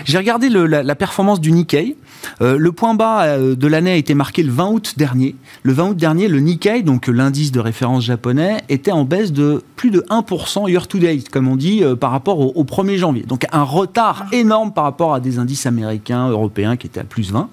j'ai 0.06 0.17
regardé 0.17 0.49
la, 0.49 0.95
performance 0.95 1.39
du 1.39 1.52
Nikkei. 1.52 1.95
Euh, 2.41 2.58
le 2.58 2.71
point 2.71 2.95
bas 2.95 3.38
de 3.38 3.67
l'année 3.67 3.91
a 3.91 3.95
été 3.95 4.15
marqué 4.15 4.41
le 4.41 4.52
20 4.52 4.69
août 4.69 4.93
dernier. 4.97 5.36
Le 5.62 5.73
20 5.73 5.89
août 5.89 5.97
dernier, 5.97 6.28
le 6.28 6.39
Nikkei, 6.39 6.82
donc 6.82 7.08
l'indice 7.08 7.52
de 7.52 7.60
référence 7.60 8.04
japonais, 8.04 8.63
était 8.69 8.91
en 8.91 9.06
baisse 9.06 9.32
de 9.32 9.62
plus 9.76 9.91
de 9.91 10.02
1% 10.10 10.69
year 10.69 10.88
to 10.88 10.97
date, 10.97 11.30
comme 11.30 11.47
on 11.47 11.56
dit, 11.56 11.84
par 11.99 12.12
rapport 12.12 12.39
au, 12.39 12.52
au 12.56 12.63
1er 12.63 12.97
janvier. 12.97 13.23
Donc 13.23 13.45
un 13.52 13.63
retard 13.63 14.26
énorme 14.32 14.73
par 14.73 14.86
rapport 14.86 15.13
à 15.13 15.19
des 15.19 15.38
indices 15.38 15.65
américains, 15.65 16.30
européens 16.30 16.78
qui 16.78 16.88
étaient 16.88 17.02
à 17.02 17.06
plus 17.06 17.32
20. 17.32 17.49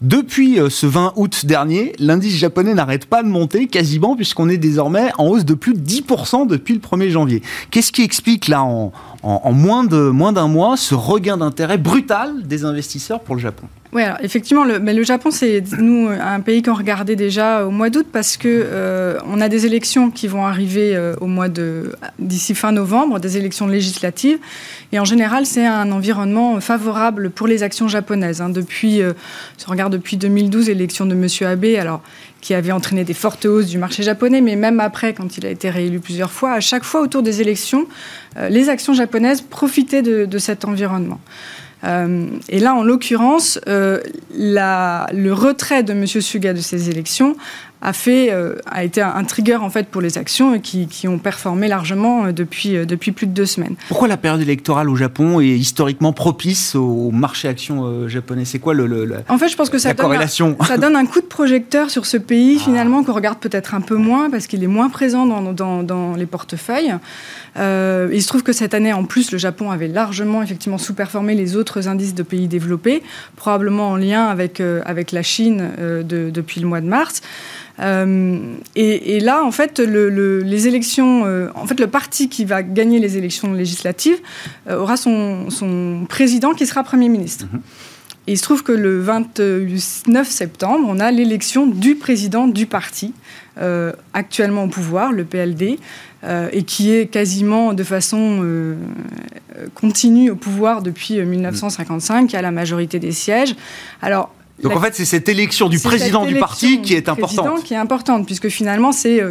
Depuis 0.00 0.60
euh, 0.60 0.70
ce 0.70 0.86
20 0.86 1.14
août 1.16 1.44
dernier, 1.44 1.92
l'indice 1.98 2.36
japonais 2.36 2.72
n'arrête 2.72 3.06
pas 3.06 3.24
de 3.24 3.28
monter 3.28 3.66
quasiment 3.66 4.14
puisqu'on 4.14 4.48
est 4.48 4.56
désormais 4.56 5.10
en 5.18 5.26
hausse 5.26 5.44
de 5.44 5.54
plus 5.54 5.74
de 5.74 5.80
10% 5.80 6.46
depuis 6.46 6.74
le 6.74 6.80
1er 6.80 7.10
janvier. 7.10 7.42
Qu'est-ce 7.72 7.90
qui 7.90 8.02
explique 8.02 8.46
là 8.46 8.62
en, 8.62 8.92
en, 9.22 9.52
moins 9.52 9.84
d'un 9.84 10.48
mois 10.48 10.76
ce 10.76 10.94
regain 10.94 11.36
d'intérêt 11.36 11.78
brutal 11.78 12.42
des 12.44 12.64
investisseurs 12.64 13.20
pour 13.20 13.34
le 13.34 13.40
Japon 13.40 13.66
oui, 13.94 14.02
alors 14.02 14.18
effectivement, 14.22 14.64
le, 14.64 14.78
mais 14.80 14.92
le 14.92 15.02
Japon, 15.02 15.30
c'est 15.30 15.62
nous 15.78 16.08
un 16.08 16.40
pays 16.40 16.60
qu'on 16.60 16.74
regardait 16.74 17.16
déjà 17.16 17.64
au 17.64 17.70
mois 17.70 17.88
d'août 17.88 18.06
parce 18.12 18.36
que 18.36 18.46
euh, 18.46 19.18
on 19.26 19.40
a 19.40 19.48
des 19.48 19.64
élections 19.64 20.10
qui 20.10 20.28
vont 20.28 20.44
arriver 20.44 20.94
euh, 20.94 21.14
au 21.22 21.26
mois 21.26 21.48
de 21.48 21.92
d'ici 22.18 22.54
fin 22.54 22.70
novembre, 22.70 23.18
des 23.18 23.38
élections 23.38 23.66
législatives, 23.66 24.38
et 24.92 24.98
en 24.98 25.06
général, 25.06 25.46
c'est 25.46 25.66
un 25.66 25.90
environnement 25.90 26.60
favorable 26.60 27.30
pour 27.30 27.46
les 27.46 27.62
actions 27.62 27.88
japonaises. 27.88 28.42
Hein. 28.42 28.50
Depuis, 28.50 29.00
euh, 29.00 29.14
si 29.56 29.66
on 29.66 29.70
regarde 29.70 29.94
depuis 29.94 30.18
2012, 30.18 30.66
l'élection 30.66 31.06
de 31.06 31.14
Monsieur 31.14 31.46
Abe, 31.46 31.64
alors 31.78 32.02
qui 32.48 32.54
avait 32.54 32.72
entraîné 32.72 33.04
des 33.04 33.12
fortes 33.12 33.44
hausses 33.44 33.66
du 33.66 33.76
marché 33.76 34.02
japonais, 34.02 34.40
mais 34.40 34.56
même 34.56 34.80
après, 34.80 35.12
quand 35.12 35.36
il 35.36 35.44
a 35.44 35.50
été 35.50 35.68
réélu 35.68 36.00
plusieurs 36.00 36.30
fois, 36.30 36.52
à 36.52 36.60
chaque 36.60 36.82
fois 36.82 37.02
autour 37.02 37.22
des 37.22 37.42
élections, 37.42 37.86
euh, 38.38 38.48
les 38.48 38.70
actions 38.70 38.94
japonaises 38.94 39.42
profitaient 39.42 40.00
de, 40.00 40.38
cet 40.38 40.64
environnement. 40.64 41.20
Euh, 41.84 42.26
et 42.48 42.58
là, 42.58 42.74
en 42.74 42.82
l'occurrence, 42.82 43.60
euh, 43.68 44.00
le 44.30 45.30
retrait 45.32 45.82
de 45.82 45.92
M. 45.92 46.06
Suga 46.06 46.54
de 46.54 46.62
ces 46.62 46.88
élections 46.88 47.36
a 47.80 47.92
fait 47.92 48.30
a 48.66 48.84
été 48.84 49.00
un 49.00 49.24
trigger 49.24 49.56
en 49.56 49.70
fait 49.70 49.88
pour 49.88 50.00
les 50.00 50.18
actions 50.18 50.58
qui, 50.58 50.86
qui 50.86 51.06
ont 51.08 51.18
performé 51.18 51.68
largement 51.68 52.32
depuis 52.32 52.86
depuis 52.86 53.12
plus 53.12 53.26
de 53.26 53.32
deux 53.32 53.46
semaines. 53.46 53.76
Pourquoi 53.88 54.08
la 54.08 54.16
période 54.16 54.40
électorale 54.40 54.90
au 54.90 54.96
Japon 54.96 55.40
est 55.40 55.46
historiquement 55.46 56.12
propice 56.12 56.74
au 56.74 57.10
marché 57.10 57.48
action 57.48 58.08
japonais? 58.08 58.44
C'est 58.44 58.58
quoi 58.58 58.74
le, 58.74 58.86
le, 58.86 59.18
En 59.28 59.38
fait, 59.38 59.48
je 59.48 59.56
pense 59.56 59.70
que 59.70 59.78
ça 59.78 59.90
la 59.90 59.94
donne 59.94 60.06
corrélation? 60.06 60.56
un, 60.58 60.64
ça 60.64 60.76
donne 60.76 60.96
un 60.96 61.06
coup 61.06 61.20
de 61.20 61.26
projecteur 61.26 61.90
sur 61.90 62.06
ce 62.06 62.16
pays 62.16 62.56
ah. 62.60 62.64
finalement 62.64 63.02
qu'on 63.04 63.14
regarde 63.14 63.38
peut-être 63.38 63.74
un 63.74 63.80
peu 63.80 63.96
moins 63.96 64.30
parce 64.30 64.46
qu'il 64.46 64.62
est 64.64 64.68
moins 64.68 64.88
présent 64.88 65.26
dans, 65.26 65.52
dans, 65.52 65.82
dans 65.82 66.14
les 66.14 66.26
portefeuilles. 66.26 66.94
Euh, 67.56 68.08
il 68.12 68.22
se 68.22 68.28
trouve 68.28 68.42
que 68.42 68.52
cette 68.52 68.74
année, 68.74 68.92
en 68.92 69.04
plus, 69.04 69.32
le 69.32 69.38
Japon 69.38 69.70
avait 69.70 69.88
largement 69.88 70.42
effectivement 70.42 70.78
sous-performé 70.78 71.34
les 71.34 71.56
autres 71.56 71.88
indices 71.88 72.14
de 72.14 72.22
pays 72.22 72.48
développés, 72.48 73.02
probablement 73.36 73.90
en 73.90 73.96
lien 73.96 74.26
avec, 74.26 74.60
euh, 74.60 74.80
avec 74.84 75.12
la 75.12 75.22
Chine 75.22 75.70
euh, 75.78 76.02
de, 76.02 76.30
depuis 76.30 76.60
le 76.60 76.66
mois 76.66 76.80
de 76.80 76.86
mars. 76.86 77.22
Et, 77.80 79.16
et, 79.16 79.20
là, 79.20 79.44
en 79.44 79.52
fait, 79.52 79.78
le, 79.78 80.40
les 80.40 80.66
élections, 80.66 81.22
en 81.54 81.66
fait, 81.66 81.78
le 81.78 81.86
parti 81.86 82.28
qui 82.28 82.44
va 82.44 82.62
gagner 82.62 82.98
les 82.98 83.16
élections 83.16 83.52
législatives 83.52 84.18
aura 84.68 84.96
son, 84.96 85.50
son, 85.50 86.04
président 86.08 86.54
qui 86.54 86.66
sera 86.66 86.82
Premier 86.82 87.08
ministre. 87.08 87.46
Mm-hmm. 87.46 87.60
Et 88.28 88.32
il 88.32 88.36
se 88.36 88.42
trouve 88.42 88.62
que 88.62 88.72
le 88.72 89.00
29 89.00 90.28
septembre, 90.28 90.86
on 90.86 91.00
a 91.00 91.10
l'élection 91.10 91.66
du 91.66 91.94
président 91.94 92.46
du 92.46 92.66
parti, 92.66 93.14
euh, 93.58 93.92
actuellement 94.12 94.64
au 94.64 94.68
pouvoir, 94.68 95.12
le 95.12 95.24
PLD, 95.24 95.78
euh, 96.24 96.50
et 96.52 96.62
qui 96.64 96.92
est 96.92 97.06
quasiment 97.06 97.72
de 97.72 97.82
façon 97.82 98.40
euh, 98.42 98.76
continue 99.74 100.30
au 100.30 100.36
pouvoir 100.36 100.82
depuis 100.82 101.18
1955, 101.18 102.28
qui 102.28 102.36
a 102.36 102.42
la 102.42 102.50
majorité 102.50 102.98
des 102.98 103.12
sièges. 103.12 103.56
Alors, 104.02 104.34
donc 104.62 104.76
en 104.76 104.80
fait, 104.80 104.94
c'est 104.94 105.04
cette 105.04 105.28
élection 105.28 105.68
du 105.68 105.78
président 105.78 106.26
du 106.26 106.36
parti 106.36 106.80
qui 106.82 106.94
est 106.94 107.08
importante. 107.08 107.62
Qui 107.62 107.74
est 107.74 107.78
importante, 107.78 108.26
puisque 108.26 108.48
finalement, 108.48 108.92
c'est 108.92 109.22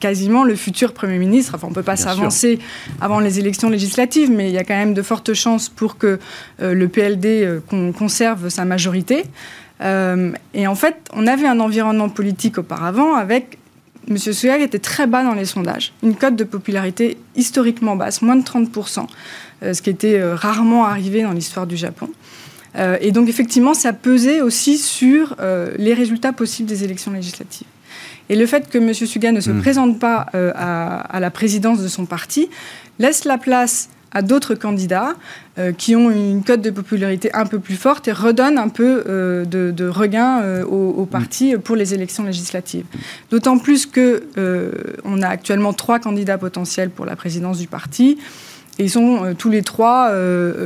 quasiment 0.00 0.42
le 0.42 0.56
futur 0.56 0.92
Premier 0.92 1.18
ministre. 1.18 1.52
Enfin, 1.54 1.68
on 1.68 1.70
ne 1.70 1.74
peut 1.74 1.84
pas 1.84 1.96
s'avancer 1.96 2.58
avant 3.00 3.20
les 3.20 3.38
élections 3.38 3.68
législatives, 3.68 4.30
mais 4.30 4.48
il 4.48 4.54
y 4.54 4.58
a 4.58 4.64
quand 4.64 4.74
même 4.74 4.94
de 4.94 5.02
fortes 5.02 5.34
chances 5.34 5.68
pour 5.68 5.98
que 5.98 6.18
euh, 6.60 6.74
le 6.74 6.88
PLD 6.88 7.44
euh, 7.44 7.60
conserve 7.96 8.48
sa 8.48 8.64
majorité. 8.64 9.24
Euh, 9.82 10.32
et 10.54 10.66
en 10.66 10.74
fait, 10.74 10.96
on 11.12 11.26
avait 11.26 11.46
un 11.46 11.60
environnement 11.60 12.08
politique 12.08 12.58
auparavant 12.58 13.14
avec 13.14 13.58
M. 14.08 14.16
Suga 14.16 14.58
était 14.58 14.78
très 14.78 15.06
bas 15.06 15.22
dans 15.22 15.34
les 15.34 15.44
sondages. 15.44 15.92
Une 16.02 16.16
cote 16.16 16.34
de 16.34 16.44
popularité 16.44 17.18
historiquement 17.36 17.94
basse, 17.94 18.22
moins 18.22 18.36
de 18.36 18.42
30%, 18.42 19.06
ce 19.62 19.82
qui 19.82 19.90
était 19.90 20.20
rarement 20.32 20.86
arrivé 20.86 21.22
dans 21.22 21.32
l'histoire 21.32 21.66
du 21.66 21.76
Japon. 21.76 22.08
Et 22.76 23.10
donc, 23.10 23.28
effectivement, 23.28 23.74
ça 23.74 23.92
pesait 23.92 24.40
aussi 24.42 24.78
sur 24.78 25.36
les 25.76 25.94
résultats 25.94 26.32
possibles 26.32 26.68
des 26.68 26.84
élections 26.84 27.12
législatives. 27.12 27.66
Et 28.30 28.36
le 28.36 28.46
fait 28.46 28.70
que 28.70 28.78
M. 28.78 28.94
Suga 28.94 29.32
ne 29.32 29.40
se 29.40 29.50
hmm. 29.50 29.60
présente 29.60 29.98
pas 29.98 30.26
euh, 30.34 30.52
à, 30.54 31.18
la 31.20 31.30
présidence 31.30 31.82
de 31.82 31.88
son 31.88 32.06
parti 32.06 32.48
laisse 32.98 33.24
la 33.24 33.36
place 33.36 33.90
à 34.12 34.22
d'autres 34.22 34.54
candidats 34.54 35.14
euh, 35.58 35.72
qui 35.72 35.94
ont 35.96 36.10
une 36.10 36.42
cote 36.42 36.62
de 36.62 36.70
popularité 36.70 37.32
un 37.34 37.46
peu 37.46 37.58
plus 37.58 37.74
forte 37.74 38.06
et 38.08 38.12
redonne 38.12 38.56
un 38.56 38.68
peu 38.68 39.04
euh, 39.08 39.44
de, 39.44 39.88
regain 39.88 40.62
au, 40.62 41.06
parti 41.06 41.56
pour 41.56 41.74
les 41.74 41.92
élections 41.92 42.22
législatives. 42.22 42.84
D'autant 43.30 43.58
plus 43.58 43.86
que 43.86 44.22
on 45.04 45.22
a 45.22 45.28
actuellement 45.28 45.72
trois 45.72 45.98
candidats 45.98 46.38
potentiels 46.38 46.90
pour 46.90 47.06
la 47.06 47.16
présidence 47.16 47.58
du 47.58 47.66
parti. 47.66 48.18
Ils 48.78 48.90
sont 48.90 49.34
tous 49.36 49.50
les 49.50 49.62
trois 49.62 50.12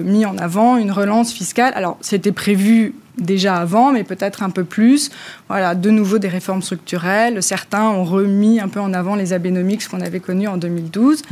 mis 0.04 0.24
en 0.24 0.38
avant 0.38 0.76
une 0.76 0.92
relance 0.92 1.32
fiscale. 1.32 1.72
Alors, 1.74 1.96
c'était 2.00 2.32
prévu 2.32 2.94
déjà 3.18 3.56
avant, 3.56 3.92
mais 3.92 4.04
peut-être 4.04 4.42
un 4.42 4.50
peu 4.50 4.64
plus. 4.64 5.10
Voilà, 5.48 5.74
de 5.74 5.90
nouveau 5.90 6.18
des 6.18 6.28
réformes 6.28 6.62
structurelles. 6.62 7.42
Certains 7.42 7.84
ont 7.84 8.04
remis 8.04 8.60
un 8.60 8.68
peu 8.68 8.80
en 8.80 8.92
avant 8.92 9.14
les 9.14 9.32
Abenomics 9.32 9.88
qu'on 9.88 10.00
avait 10.00 10.20
connus 10.20 10.48
en 10.48 10.56
2012. 10.56 11.22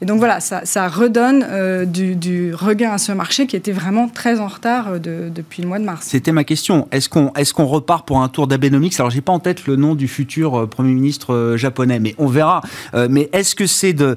Et 0.00 0.06
donc 0.06 0.18
voilà, 0.18 0.40
ça, 0.40 0.88
redonne 0.88 1.44
euh, 1.48 1.84
du, 1.84 2.54
regain 2.54 2.92
à 2.92 2.98
ce 2.98 3.12
marché 3.12 3.46
qui 3.46 3.56
était 3.56 3.72
vraiment 3.72 4.08
très 4.08 4.40
en 4.40 4.46
retard 4.46 4.86
euh, 4.88 5.28
depuis 5.30 5.62
le 5.62 5.68
mois 5.68 5.78
de 5.78 5.84
mars. 5.84 6.06
C'était 6.08 6.32
ma 6.32 6.44
question. 6.44 6.88
Est-ce 6.92 7.08
qu'on 7.08 7.32
est 7.34 7.52
repart 7.58 8.06
pour 8.06 8.22
un 8.22 8.28
tour 8.28 8.46
d'Abenomics 8.46 8.98
Alors 8.98 9.10
j'ai 9.10 9.20
pas 9.20 9.32
en 9.32 9.40
tête 9.40 9.66
le 9.66 9.76
nom 9.76 9.94
du 9.94 10.08
futur 10.08 10.60
euh, 10.60 10.66
Premier 10.66 10.92
ministre 10.92 11.54
japonais, 11.56 11.98
mais 11.98 12.14
on 12.18 12.26
verra. 12.26 12.62
mais 13.10 13.28
est-ce 13.32 13.54
que 13.54 13.66
c'est 13.66 13.92
de, 13.92 14.16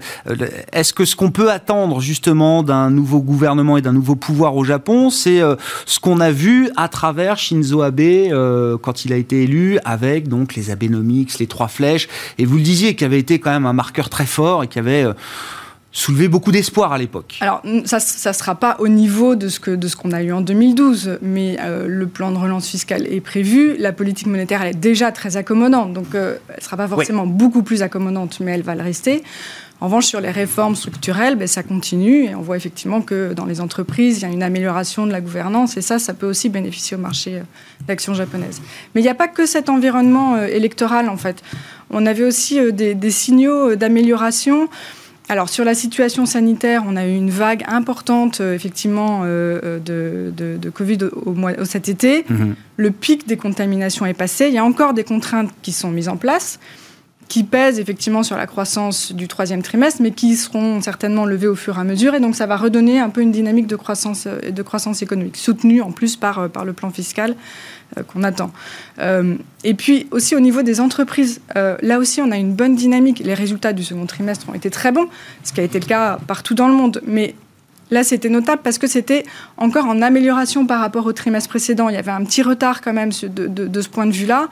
est-ce 0.71 0.93
que 0.93 1.05
ce 1.05 1.15
qu'on 1.15 1.31
peut 1.31 1.49
attendre 1.49 1.99
justement 1.99 2.63
d'un 2.63 2.89
nouveau 2.89 3.19
gouvernement 3.19 3.77
et 3.77 3.81
d'un 3.81 3.93
nouveau 3.93 4.15
pouvoir 4.15 4.55
au 4.55 4.63
Japon, 4.63 5.09
c'est 5.09 5.41
ce 5.85 5.99
qu'on 5.99 6.19
a 6.19 6.31
vu 6.31 6.69
à 6.75 6.87
travers 6.87 7.10
Shinzo 7.35 7.81
Abe 7.81 8.01
quand 8.81 9.05
il 9.05 9.13
a 9.13 9.17
été 9.17 9.43
élu, 9.43 9.79
avec 9.85 10.27
donc 10.27 10.55
les 10.55 10.71
Abenomics, 10.71 11.39
les 11.39 11.47
trois 11.47 11.67
flèches, 11.67 12.07
et 12.37 12.45
vous 12.45 12.57
le 12.57 12.63
disiez, 12.63 12.95
qui 12.95 13.05
avait 13.05 13.19
été 13.19 13.39
quand 13.39 13.51
même 13.51 13.65
un 13.65 13.73
marqueur 13.73 14.09
très 14.09 14.25
fort 14.25 14.63
et 14.63 14.67
qui 14.67 14.79
avait 14.79 15.05
soulevé 15.91 16.27
beaucoup 16.27 16.51
d'espoir 16.51 16.93
à 16.93 16.97
l'époque. 16.97 17.37
Alors, 17.41 17.61
ça 17.85 17.97
ne 17.97 18.33
sera 18.33 18.55
pas 18.55 18.77
au 18.79 18.87
niveau 18.87 19.35
de 19.35 19.49
ce 19.49 19.59
qu'on 19.59 19.75
de 19.75 19.87
ce 19.87 19.95
qu'on 19.95 20.11
a 20.11 20.23
eu 20.23 20.31
en 20.31 20.41
2012, 20.41 21.19
mais 21.21 21.57
euh, 21.59 21.85
le 21.87 22.07
plan 22.07 22.31
de 22.31 22.37
relance 22.37 22.67
fiscale 22.67 23.05
est 23.07 23.21
prévu. 23.21 23.75
La 23.77 23.91
politique 23.91 24.27
monétaire, 24.27 24.61
elle 24.61 24.69
est 24.69 24.79
déjà 24.79 25.11
très 25.11 25.37
accommodante, 25.37 25.93
donc 25.93 26.15
euh, 26.15 26.37
elle 26.49 26.55
ne 26.57 26.61
sera 26.61 26.77
pas 26.77 26.87
forcément 26.87 27.27
beaucoup 27.27 27.63
plus 27.63 27.81
accommodante, 27.81 28.39
mais 28.39 28.51
elle 28.51 28.63
va 28.63 28.75
le 28.75 28.83
rester. 28.83 29.23
En 29.81 29.85
revanche, 29.85 30.05
sur 30.05 30.21
les 30.21 30.29
réformes 30.29 30.75
structurelles, 30.75 31.35
ben, 31.35 31.47
ça 31.47 31.63
continue 31.63 32.25
et 32.25 32.35
on 32.35 32.41
voit 32.41 32.55
effectivement 32.55 33.01
que 33.01 33.33
dans 33.33 33.45
les 33.45 33.61
entreprises, 33.61 34.19
il 34.19 34.21
y 34.21 34.25
a 34.25 34.29
une 34.29 34.43
amélioration 34.43 35.07
de 35.07 35.11
la 35.11 35.21
gouvernance 35.21 35.75
et 35.75 35.81
ça, 35.81 35.97
ça 35.97 36.13
peut 36.13 36.27
aussi 36.27 36.49
bénéficier 36.49 36.95
au 36.95 36.99
marché 36.99 37.37
euh, 37.37 37.43
d'action 37.87 38.13
japonaise. 38.13 38.61
Mais 38.93 39.01
il 39.01 39.03
n'y 39.03 39.09
a 39.09 39.15
pas 39.15 39.27
que 39.27 39.47
cet 39.47 39.69
environnement 39.69 40.37
électoral, 40.37 41.09
en 41.09 41.17
fait. 41.17 41.41
On 41.89 42.05
avait 42.05 42.23
aussi 42.23 42.59
des, 42.71 42.93
des 42.93 43.11
signaux 43.11 43.75
d'amélioration. 43.75 44.69
Alors 45.31 45.47
sur 45.47 45.63
la 45.63 45.75
situation 45.75 46.25
sanitaire, 46.25 46.83
on 46.85 46.97
a 46.97 47.07
eu 47.07 47.15
une 47.15 47.29
vague 47.29 47.63
importante 47.65 48.41
euh, 48.41 48.53
effectivement 48.53 49.21
euh, 49.23 49.79
euh, 49.89 50.29
de, 50.29 50.69
Covid 50.69 50.97
au, 51.25 51.31
mois, 51.31 51.53
cet 51.63 51.87
été. 51.87 52.25
Mhm. 52.29 52.55
Le 52.75 52.91
pic 52.91 53.25
des 53.25 53.37
contaminations 53.37 54.05
est 54.05 54.13
passé. 54.13 54.47
Il 54.49 54.53
y 54.53 54.57
a 54.57 54.65
encore 54.65 54.93
des 54.93 55.05
contraintes 55.05 55.49
qui 55.61 55.71
sont 55.71 55.89
mises 55.89 56.09
en 56.09 56.17
place 56.17 56.59
qui 57.29 57.45
pèsent 57.45 57.79
effectivement 57.79 58.23
sur 58.23 58.35
la 58.35 58.45
croissance 58.45 59.13
du 59.13 59.29
troisième 59.29 59.61
trimestre, 59.61 60.01
mais 60.01 60.11
qui 60.11 60.35
seront 60.35 60.81
certainement 60.81 61.23
levées 61.23 61.47
au 61.47 61.55
fur 61.55 61.77
et 61.77 61.79
à 61.79 61.85
mesure. 61.85 62.13
Et 62.13 62.19
donc, 62.19 62.35
ça 62.35 62.45
va 62.45 62.57
redonner 62.57 62.99
un 62.99 63.07
peu 63.07 63.21
une 63.21 63.31
dynamique 63.31 63.67
de 63.67 63.77
croissance, 63.77 64.27
de 64.27 64.61
croissance 64.63 65.01
économique, 65.01 65.37
soutenue 65.37 65.81
en 65.81 65.93
plus 65.93 66.17
par, 66.17 66.49
par 66.49 66.65
le 66.65 66.73
plan 66.73 66.89
fiscal 66.89 67.37
qu'on 68.07 68.23
attend. 68.23 68.51
Euh, 68.99 69.35
et 69.63 69.73
puis 69.73 70.07
aussi 70.11 70.35
au 70.35 70.39
niveau 70.39 70.61
des 70.61 70.79
entreprises, 70.79 71.41
euh, 71.55 71.77
là 71.81 71.99
aussi 71.99 72.21
on 72.21 72.31
a 72.31 72.37
une 72.37 72.53
bonne 72.53 72.75
dynamique. 72.75 73.19
Les 73.19 73.33
résultats 73.33 73.73
du 73.73 73.83
second 73.83 74.05
trimestre 74.05 74.49
ont 74.49 74.53
été 74.53 74.69
très 74.69 74.91
bons, 74.91 75.07
ce 75.43 75.53
qui 75.53 75.59
a 75.59 75.63
été 75.63 75.79
le 75.79 75.85
cas 75.85 76.19
partout 76.27 76.53
dans 76.53 76.67
le 76.67 76.73
monde. 76.73 77.01
Mais 77.05 77.35
Là, 77.91 78.05
c'était 78.05 78.29
notable 78.29 78.61
parce 78.63 78.77
que 78.77 78.87
c'était 78.87 79.25
encore 79.57 79.85
en 79.85 80.01
amélioration 80.01 80.65
par 80.65 80.79
rapport 80.79 81.05
au 81.05 81.13
trimestre 81.13 81.49
précédent. 81.49 81.89
Il 81.89 81.95
y 81.95 81.97
avait 81.97 82.11
un 82.11 82.23
petit 82.23 82.41
retard 82.41 82.81
quand 82.81 82.93
même 82.93 83.11
de, 83.11 83.81
ce 83.81 83.89
point 83.89 84.05
de 84.05 84.13
vue-là. 84.13 84.47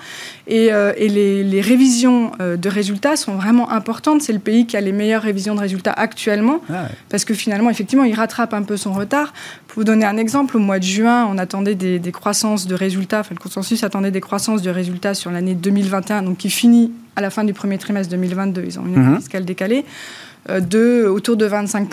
Et, 0.47 0.73
euh, 0.73 0.91
les, 0.93 1.62
révisions 1.62 2.32
euh, 2.41 2.58
de 2.58 2.69
résultats 2.69 3.15
sont 3.15 3.36
vraiment 3.36 3.71
importantes. 3.71 4.21
C'est 4.21 4.34
le 4.34 4.39
pays 4.39 4.65
qui 4.65 4.75
a 4.75 4.82
les 4.82 4.91
meilleures 4.91 5.21
révisions 5.21 5.56
de 5.56 5.60
résultats 5.62 5.93
actuellement. 5.93 6.60
Ah 6.69 6.88
parce 7.10 7.25
que 7.25 7.34
finalement, 7.34 7.69
effectivement, 7.69 8.04
il 8.04 8.13
rattrape 8.13 8.54
un 8.54 8.63
peu 8.63 8.78
son 8.78 8.93
retard. 8.93 9.34
Pour 9.67 9.78
vous 9.80 9.84
donner 9.84 10.06
un 10.06 10.17
exemple, 10.17 10.58
au 10.58 10.60
mois 10.60 10.80
de 10.80 10.84
juin, 10.84 11.25
on 11.30 11.38
attendait 11.38 11.75
des, 11.75 12.12
croissances 12.12 12.67
de 12.67 12.75
résultats, 12.75 13.21
enfin 13.21 13.36
le 13.36 13.39
consensus 13.39 13.84
attendait 13.84 14.12
des 14.12 14.19
croissances 14.19 14.62
de 14.62 14.69
résultats 14.69 15.13
sur 15.13 15.32
l'année 15.32 15.56
2021, 15.56 16.23
donc 16.23 16.38
qui 16.38 16.49
finit 16.49 16.91
à 17.15 17.21
la 17.21 17.30
fin 17.30 17.43
du 17.43 17.54
premier 17.54 17.78
trimestre 17.78 18.12
2022. 18.12 18.63
Ils 18.65 18.80
ont 18.80 18.86
une 18.86 18.95
année 18.95 19.08
mhm. 19.08 19.17
fiscale 19.17 19.45
décalée, 19.45 19.86
euh, 20.49 20.60
de, 20.60 21.08
autour 21.08 21.38
de 21.38 21.45
25 21.45 21.88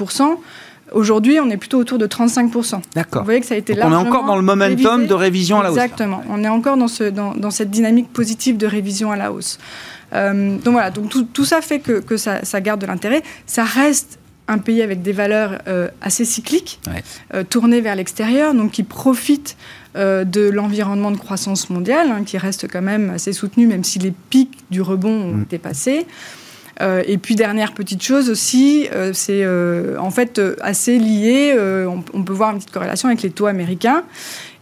Aujourd'hui, 0.93 1.41
on 1.41 1.51
est 1.51 1.57
plutôt 1.57 1.79
autour 1.79 1.99
de 1.99 2.07
35%. 2.07 2.81
D'accord. 2.95 3.23
Vous 3.23 3.27
voyez 3.27 3.41
que 3.41 3.47
ça 3.47 3.55
a 3.55 3.59
été 3.59 3.75
On 3.83 3.93
est 3.93 3.97
encore 3.97 4.25
dans 4.25 4.37
le 4.37 4.43
momentum 4.43 5.07
de 5.07 5.15
révision 5.15 5.61
à 5.61 5.65
la 5.65 5.71
hausse. 5.71 5.79
Exactement. 5.79 6.23
On 6.31 6.45
est 6.45 6.49
encore 6.49 6.77
dans, 6.77 6.89
ce, 6.89 7.05
dans, 7.05 7.51
cette 7.51 7.71
dynamique 7.71 8.13
positive 8.13 8.57
de 8.57 8.67
révision 8.67 9.11
à 9.11 9.17
la 9.17 9.33
hausse. 9.33 9.59
Euh, 10.13 10.57
donc 10.59 10.75
voilà, 10.75 10.91
donc 10.91 11.13
tout, 11.33 11.45
ça 11.45 11.61
fait 11.61 11.81
que, 11.81 12.17
ça, 12.17 12.61
garde 12.61 12.81
de 12.81 12.87
l'intérêt. 12.87 13.23
Ça 13.47 13.65
reste 13.65 14.19
un 14.49 14.59
pays 14.59 14.81
avec 14.81 15.03
des 15.03 15.13
valeurs 15.13 15.59
euh, 15.67 15.89
assez 16.01 16.25
cycliques, 16.25 16.79
euh, 17.35 17.43
tournées 17.43 17.81
vers 17.81 17.97
l'extérieur, 17.97 18.55
donc 18.55 18.73
qui 18.73 18.85
profitent 18.85 19.57
de 19.97 20.51
l'environnement 20.51 21.11
de 21.11 21.17
croissance 21.17 21.71
mondiale, 21.71 22.11
hein, 22.11 22.23
qui 22.23 22.37
reste 22.37 22.71
quand 22.71 22.83
même 22.83 23.09
assez 23.09 23.33
soutenu, 23.33 23.67
même 23.67 23.83
si 23.83 23.99
les 23.99 24.13
pics 24.29 24.59
du 24.71 24.83
rebond 24.83 25.09
ont 25.09 25.37
mm. 25.37 25.43
été 25.45 25.57
passés. 25.57 26.07
Euh, 26.81 27.03
et 27.07 27.19
puis 27.19 27.35
dernière 27.35 27.73
petite 27.73 28.03
chose 28.03 28.29
aussi, 28.29 28.89
euh, 28.93 29.13
c'est 29.15 29.45
euh, 29.45 29.97
en 29.99 30.11
fait 30.11 30.41
assez 30.61 30.99
lié, 30.99 31.57
on, 31.87 32.23
peut 32.23 32.33
voir 32.33 32.51
une 32.51 32.59
petite 32.59 32.73
corrélation 32.73 33.09
avec 33.09 33.23
les 33.23 33.31
taux 33.31 33.47
américains. 33.47 34.05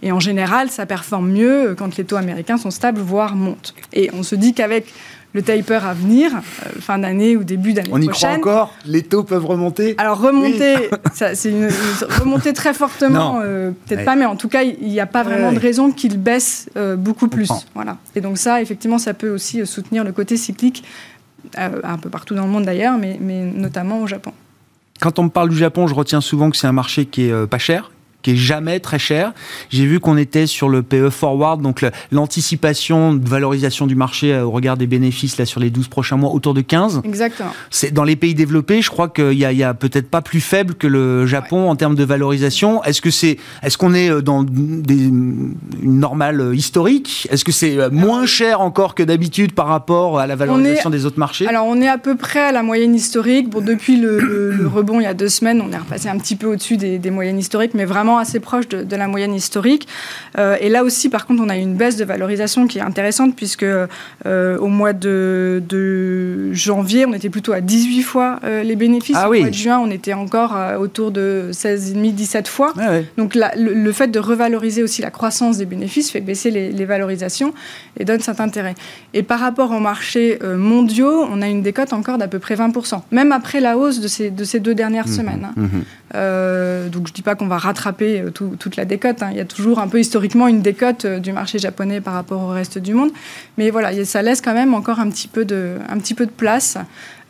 Et 0.03 0.12
en 0.12 0.20
général, 0.20 0.70
ça 0.70 0.87
performe 0.87 1.31
mieux 1.31 1.74
quand 1.79 1.96
les 1.96 2.05
taux 2.05 2.16
américains 2.16 2.59
sont 2.59 2.70
stables, 2.70 3.00
voire 3.00 3.37
montent. 3.37 3.74
Et 3.92 4.11
on 4.12 4.22
se 4.22 4.35
dit 4.35 4.53
qu'avec 4.53 4.92
le 5.35 5.42
taper 5.42 5.74
à 5.74 5.92
venir, 5.92 6.31
euh, 6.33 6.68
fin 6.81 6.98
d'année 6.98 7.37
ou 7.37 7.42
début 7.42 7.72
d'année 7.72 7.88
prochaine. 7.88 8.09
On 8.09 8.12
y 8.12 8.16
croit 8.16 8.31
encore? 8.31 8.74
Les 8.87 9.03
taux 9.03 9.24
peuvent 9.24 9.44
remonter? 9.44 9.96
Alors 9.98 10.20
remonter, 10.20 10.90
c'est 11.12 11.50
une, 11.50 11.68
remonter 12.20 12.53
très 12.53 12.72
fortement, 12.72 13.40
euh, 13.42 13.72
peut-être 13.87 14.05
pas, 14.05 14.14
mais 14.14 14.27
en 14.27 14.37
tout 14.37 14.48
cas, 14.48 14.62
il 14.62 14.88
n'y 14.88 15.00
a 15.00 15.07
pas 15.07 15.24
vraiment 15.24 15.53
de 15.53 15.59
raison 15.59 15.90
qu'il 15.90 16.18
baisse 16.18 16.70
euh, 16.77 16.94
beaucoup 16.94 17.27
plus. 17.27 17.50
Voilà. 17.74 17.98
Et 18.14 18.20
donc 18.20 18.38
ça, 18.38 18.62
effectivement, 18.62 18.98
ça 18.98 19.12
peut 19.12 19.29
aussi 19.29 19.66
soutenir 19.66 20.05
le 20.05 20.12
côté 20.12 20.37
cyclique, 20.37 20.85
un 21.57 21.98
peu 21.98 22.11
partout 22.11 22.35
dans 22.35 22.44
le 22.44 22.50
monde 22.50 22.64
d'ailleurs, 22.64 22.98
mais, 22.98 23.18
notamment 23.18 24.00
au 24.00 24.07
Japon. 24.07 24.33
Quand 25.00 25.18
on 25.18 25.24
me 25.24 25.28
parle 25.28 25.48
du 25.50 25.57
Japon, 25.57 25.87
je 25.87 25.94
retiens 25.94 26.20
souvent 26.20 26.50
que 26.50 26.57
c'est 26.57 26.66
un 26.66 26.72
marché 26.72 27.07
qui 27.07 27.28
est 27.28 27.46
pas 27.46 27.59
cher, 27.59 27.90
qui 28.24 28.32
est 28.32 28.37
jamais 28.37 28.80
très 28.80 28.98
cher. 28.98 29.32
J'ai 29.68 29.87
vu 29.87 30.00
qu'on 30.00 30.16
était 30.16 30.46
sur 30.46 30.68
le 30.68 30.82
PE 30.82 31.10
forward, 31.10 31.62
donc 31.62 31.84
l'anticipation 32.10 33.14
de 33.14 33.28
valorisation 33.28 33.87
du 33.87 33.94
marché 33.94 34.32
euh, 34.32 34.44
au 34.44 34.50
regard 34.50 34.76
des 34.76 34.87
bénéfices 34.87 35.37
là 35.37 35.44
sur 35.44 35.60
les 35.60 35.70
12 35.70 35.88
prochains 35.88 36.16
mois 36.16 36.30
autour 36.30 36.54
de 36.54 36.62
15. 36.62 37.02
Exactement. 37.04 37.52
C'est 37.70 37.92
dans 37.92 38.02
les 38.02 38.16
pays 38.16 38.34
développés, 38.34 38.80
je 38.82 38.90
crois 38.90 39.08
qu'il 39.08 39.34
y 39.34 39.62
a, 39.62 39.74
peut-être 39.74 40.08
pas 40.08 40.22
plus 40.22 40.40
faible 40.40 40.74
que 40.74 40.87
le 40.87 41.26
Japon 41.26 41.68
en 41.68 41.76
termes 41.76 41.94
de 41.94 42.04
valorisation. 42.04 42.82
Est-ce 42.84 43.02
que 43.02 43.10
c'est 43.10 43.37
est-ce 43.62 43.76
qu'on 43.76 43.92
est 43.92 44.10
euh, 44.10 44.22
dans 44.22 44.42
des, 44.42 45.04
une 45.04 45.54
normale 45.82 46.40
euh, 46.40 46.54
historique? 46.54 47.28
Est-ce 47.30 47.44
que 47.44 47.52
c'est 47.52 47.90
moins 47.90 48.24
cher 48.24 48.62
encore 48.62 48.94
que 48.94 49.02
d'habitude 49.02 49.52
par 49.52 49.66
rapport 49.66 50.18
à 50.18 50.26
la 50.26 50.34
valorisation 50.34 50.88
des 50.88 51.04
autres 51.04 51.18
marchés? 51.18 51.46
Alors 51.46 51.66
on 51.66 51.80
est 51.82 51.88
à 51.88 51.98
peu 51.98 52.16
près 52.16 52.40
à 52.40 52.52
la 52.52 52.62
moyenne 52.62 52.94
historique. 52.94 53.50
Bon 53.50 53.60
depuis 53.60 53.98
le, 53.98 54.66
rebond 54.66 55.00
il 55.00 55.04
y 55.04 55.06
a 55.06 55.14
deux 55.14 55.28
semaines, 55.28 55.60
on 55.60 55.70
est 55.70 55.76
repassé 55.76 56.08
un 56.08 56.16
petit 56.16 56.37
peu 56.37 56.46
au-dessus 56.46 56.78
des, 56.78 56.98
des 56.98 57.10
moyennes 57.10 57.38
historiques, 57.38 57.74
mais 57.74 57.84
vraiment 57.84 58.13
assez 58.18 58.40
proche 58.40 58.68
de, 58.68 58.96
la 58.96 59.09
moyenne 59.09 59.35
historique. 59.35 59.88
Euh, 60.38 60.57
et 60.61 60.68
là 60.68 60.85
aussi, 60.85 61.09
par 61.09 61.27
contre, 61.27 61.42
on 61.42 61.48
a 61.48 61.57
une 61.57 61.74
baisse 61.74 61.96
de 61.96 62.05
valorisation 62.05 62.66
qui 62.66 62.79
est 62.79 62.83
intéressante 62.83 63.35
puisque 63.35 63.64
euh, 63.64 64.59
au 64.59 64.68
mois 64.68 64.92
de, 64.92 65.62
janvier, 66.53 67.07
on 67.07 67.12
était 67.12 67.31
plutôt 67.31 67.53
à 67.53 67.61
18 67.61 68.03
fois 68.03 68.40
euh, 68.44 68.62
les 68.62 68.77
bénéfices. 68.77 69.16
Ah 69.18 69.29
au 69.29 69.35
mois 69.35 69.48
de 69.48 69.55
juin, 69.55 69.79
on 69.79 69.90
était 69.90 70.14
encore 70.14 70.57
autour 70.79 71.11
de 71.11 71.50
16,5-17 71.53 72.46
fois. 72.46 72.72
Ah 72.79 72.98
Donc 73.16 73.35
le, 73.35 73.92
fait 73.92 74.09
de 74.09 74.18
revaloriser 74.18 74.83
aussi 74.83 75.03
la 75.03 75.11
croissance 75.11 75.59
des 75.59 75.66
bénéfices 75.66 76.11
fait 76.11 76.20
baisser 76.20 76.50
les, 76.50 76.85
valorisations 76.85 77.55
et 77.98 78.05
donne 78.05 78.20
cet 78.20 78.40
intérêt. 78.40 78.74
Et 79.14 79.22
par 79.22 79.40
rapport 79.40 79.70
aux 79.70 79.81
marchés 79.81 80.38
mondiaux, 80.42 81.27
on 81.31 81.40
a 81.40 81.48
une 81.48 81.62
décote 81.62 81.92
encore 81.92 82.18
d'à 82.18 82.29
peu 82.29 82.38
près 82.38 82.55
20%, 82.55 83.00
même 83.11 83.33
après 83.33 83.61
la 83.61 83.79
hausse 83.79 84.00
de 84.00 84.09
ces, 84.09 84.31
de 84.31 84.44
ces 84.44 84.61
deux 84.61 84.74
dernières 84.74 85.09
mmh, 85.09 85.12
semaines. 85.12 85.48
Hein. 85.48 85.55
Mmh. 85.57 85.68
Donc 86.14 87.09
je 87.09 87.12
ne 87.12 87.14
dis 87.14 87.22
pas 87.22 87.35
qu'on 87.35 87.46
va 87.46 87.59
rattraper 87.59 88.20
euh, 88.20 88.31
toute 88.31 88.77
la 88.77 88.85
décote. 88.85 89.22
Hein. 89.22 89.29
Il 89.33 89.37
y 89.37 89.40
a 89.40 89.44
toujours 89.44 89.79
un 89.81 89.88
peu 89.88 89.98
historiquement 89.98 90.46
une 90.46 90.62
décote 90.62 91.05
euh, 91.05 91.18
du 91.18 91.33
marché 91.33 91.59
japonais 91.59 92.00
par 92.00 92.14
rapport 92.14 92.42
au 92.42 92.48
reste 92.48 92.79
du 92.79 92.94
monde. 92.94 93.11
Mais 93.59 93.70
voilà, 93.70 94.05
ça 94.05 94.22
laisse 94.22 94.40
quand 94.40 94.55
même 94.55 94.74
encore 94.74 95.00
un 95.00 95.11
petit 95.11 95.29
peu 95.29 95.44
de, 95.44 95.77
un 95.88 95.98
petit 95.98 96.14
peu 96.14 96.27
de 96.27 96.31
place, 96.31 96.79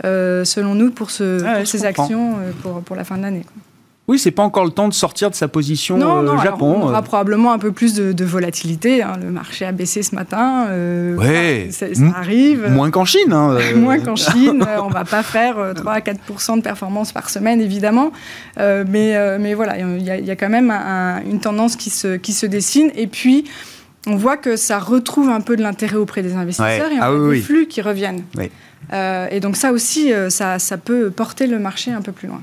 euh, 0.04 0.44
selon 0.44 0.74
nous, 0.74 0.90
pour, 0.90 1.10
ce, 1.10 1.42
ah 1.44 1.64
ces 1.64 1.84
actions 1.84 2.36
pour, 2.62 2.82
pour 2.82 2.96
la 2.96 3.04
fin 3.04 3.16
de 3.16 3.22
l'année. 3.22 3.44
Oui, 4.06 4.18
c'est 4.18 4.30
pas 4.30 4.42
encore 4.42 4.66
le 4.66 4.70
temps 4.70 4.88
de 4.88 4.92
sortir 4.92 5.30
de 5.30 5.34
sa 5.34 5.48
position 5.48 5.96
non, 5.96 6.22
non, 6.22 6.36
Japon. 6.36 6.76
on 6.82 6.88
aura 6.88 7.00
probablement 7.00 7.52
un 7.52 7.58
peu 7.58 7.72
plus 7.72 7.94
de, 7.94 8.24
volatilité. 8.24 9.02
Hein. 9.02 9.14
Le 9.22 9.30
marché 9.30 9.64
a 9.64 9.72
baissé 9.72 10.02
ce 10.02 10.14
matin. 10.14 10.66
Euh, 10.68 11.70
ça, 11.70 11.86
arrive. 12.14 12.68
Moins 12.68 12.90
qu'en 12.90 13.06
Chine. 13.06 13.32
Hein, 13.32 13.56
moins 13.76 13.98
qu'en 13.98 14.16
Chine. 14.16 14.62
on 14.82 14.88
va 14.88 15.04
pas 15.04 15.22
faire 15.22 15.56
3 15.74 15.92
à 15.92 16.00
4% 16.00 16.56
de 16.58 16.62
performance 16.62 17.12
par 17.12 17.30
semaine, 17.30 17.62
évidemment. 17.62 18.12
mais, 18.58 19.38
mais 19.38 19.54
voilà, 19.54 19.78
il 19.78 20.02
y, 20.02 20.30
a 20.30 20.36
quand 20.36 20.50
même 20.50 20.70
une 21.26 21.40
tendance 21.40 21.76
qui 21.76 21.88
se, 21.88 22.16
qui 22.16 22.34
se 22.34 22.44
dessine. 22.44 22.90
Et 22.96 23.06
puis, 23.06 23.44
on 24.06 24.16
voit 24.16 24.36
que 24.36 24.56
ça 24.56 24.78
retrouve 24.80 25.30
un 25.30 25.40
peu 25.40 25.56
de 25.56 25.62
l'intérêt 25.62 25.96
auprès 25.96 26.22
des 26.22 26.34
investisseurs 26.34 26.92
et 26.92 26.98
on 26.98 27.28
a 27.28 27.30
des 27.30 27.40
flux 27.40 27.66
qui 27.68 27.80
reviennent. 27.80 28.24
et 28.92 29.40
donc 29.40 29.56
ça 29.56 29.72
aussi, 29.72 30.12
ça, 30.28 30.58
ça 30.58 30.76
peut 30.76 31.08
porter 31.08 31.46
le 31.46 31.58
marché 31.58 31.90
un 31.90 32.02
peu 32.02 32.12
plus 32.12 32.28
loin. 32.28 32.42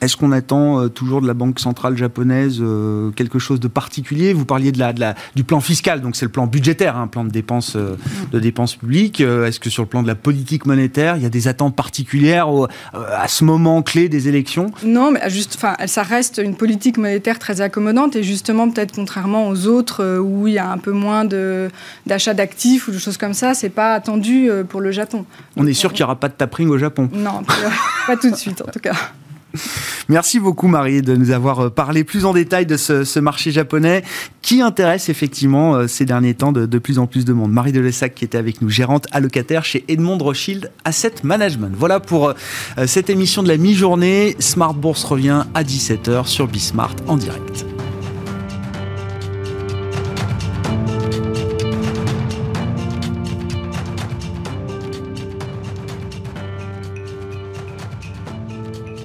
Est-ce 0.00 0.16
qu'on 0.16 0.32
attend 0.32 0.80
euh, 0.80 0.88
toujours 0.88 1.20
de 1.20 1.26
la 1.26 1.34
Banque 1.34 1.58
centrale 1.58 1.96
japonaise 1.96 2.58
euh, 2.60 3.10
quelque 3.10 3.38
chose 3.38 3.58
de 3.60 3.68
particulier? 3.68 4.32
Vous 4.32 4.44
parliez 4.44 4.70
de 4.70 4.78
la, 4.78 4.92
de 4.92 5.00
la, 5.00 5.14
du 5.34 5.44
plan 5.44 5.60
fiscal, 5.60 6.00
donc 6.00 6.14
c'est 6.14 6.24
le 6.24 6.30
plan 6.30 6.46
budgétaire, 6.46 6.96
un 6.96 7.02
hein, 7.02 7.06
plan 7.08 7.24
de 7.24 7.30
dépenses, 7.30 7.74
euh, 7.76 7.96
de 8.30 8.38
dépenses 8.38 8.76
publiques. 8.76 9.20
Est-ce 9.20 9.58
que 9.58 9.70
sur 9.70 9.82
le 9.82 9.88
plan 9.88 10.02
de 10.02 10.06
la 10.06 10.14
politique 10.14 10.66
monétaire, 10.66 11.16
il 11.16 11.22
y 11.22 11.26
a 11.26 11.30
des 11.30 11.48
attentes 11.48 11.74
particulières 11.74 12.48
à 12.92 13.28
ce 13.28 13.44
moment 13.44 13.82
clé 13.82 14.08
des 14.08 14.28
élections? 14.28 14.70
Non, 14.84 15.10
mais 15.10 15.28
juste, 15.30 15.54
enfin, 15.56 15.74
ça 15.86 16.02
reste 16.02 16.40
une 16.42 16.54
politique 16.54 16.98
monétaire 16.98 17.38
très 17.38 17.60
accommodante 17.60 18.16
et 18.16 18.22
justement 18.22 18.70
peut-être 18.70 18.94
contrairement 18.94 19.48
aux 19.48 19.66
autres 19.66 20.18
où 20.18 20.46
il 20.46 20.54
y 20.54 20.58
a 20.58 20.70
un 20.70 20.78
peu 20.78 20.92
moins 20.92 21.24
d'achat 22.06 22.34
d'actifs 22.34 22.88
ou 22.88 22.92
de 22.92 22.98
choses 22.98 23.16
comme 23.16 23.34
ça, 23.34 23.54
c'est 23.54 23.68
pas 23.68 23.94
attendu 23.94 24.50
pour 24.68 24.80
le 24.80 24.92
Japon. 24.92 25.24
On 25.56 25.66
est 25.66 25.72
sûr 25.72 25.92
qu'il 25.92 26.00
n'y 26.00 26.04
aura 26.04 26.16
pas 26.16 26.28
de 26.28 26.34
tapering 26.34 26.68
au 26.68 26.78
Japon 26.78 27.08
Non, 27.12 27.42
pas 28.06 28.16
tout 28.16 28.30
de 28.30 28.36
suite 28.36 28.62
en 28.62 28.70
tout 28.70 28.80
cas. 28.80 28.94
Merci 30.08 30.40
beaucoup 30.40 30.68
Marie 30.68 31.02
de 31.02 31.16
nous 31.16 31.30
avoir 31.30 31.60
euh, 31.60 31.70
parlé 31.70 32.04
plus 32.04 32.24
en 32.24 32.32
détail 32.32 32.66
de 32.66 32.76
ce, 32.76 33.18
marché 33.18 33.50
japonais 33.50 34.02
qui 34.42 34.60
intéresse 34.60 35.08
effectivement 35.08 35.74
euh, 35.74 35.86
ces 35.86 36.04
derniers 36.04 36.34
temps 36.34 36.52
de, 36.52 36.78
plus 36.78 36.98
en 36.98 37.06
plus 37.06 37.24
de 37.24 37.32
monde. 37.32 37.52
Marie 37.52 37.72
Delessac 37.72 38.14
qui 38.14 38.24
était 38.24 38.38
avec 38.38 38.62
nous, 38.62 38.70
gérante 38.70 39.06
allocataire 39.10 39.64
chez 39.64 39.84
Edmond 39.88 40.18
Rothschild 40.18 40.70
Asset 40.84 41.14
Management. 41.22 41.74
Voilà 41.76 42.00
pour 42.00 42.28
euh, 42.28 42.34
cette 42.86 43.10
émission 43.10 43.42
de 43.42 43.48
la 43.48 43.56
mi-journée. 43.56 44.36
Smart 44.38 44.74
Bourse 44.74 45.04
revient 45.04 45.44
à 45.54 45.62
17h 45.62 46.26
sur 46.26 46.46
Bismart 46.46 46.96
en 47.06 47.16
direct. 47.16 47.64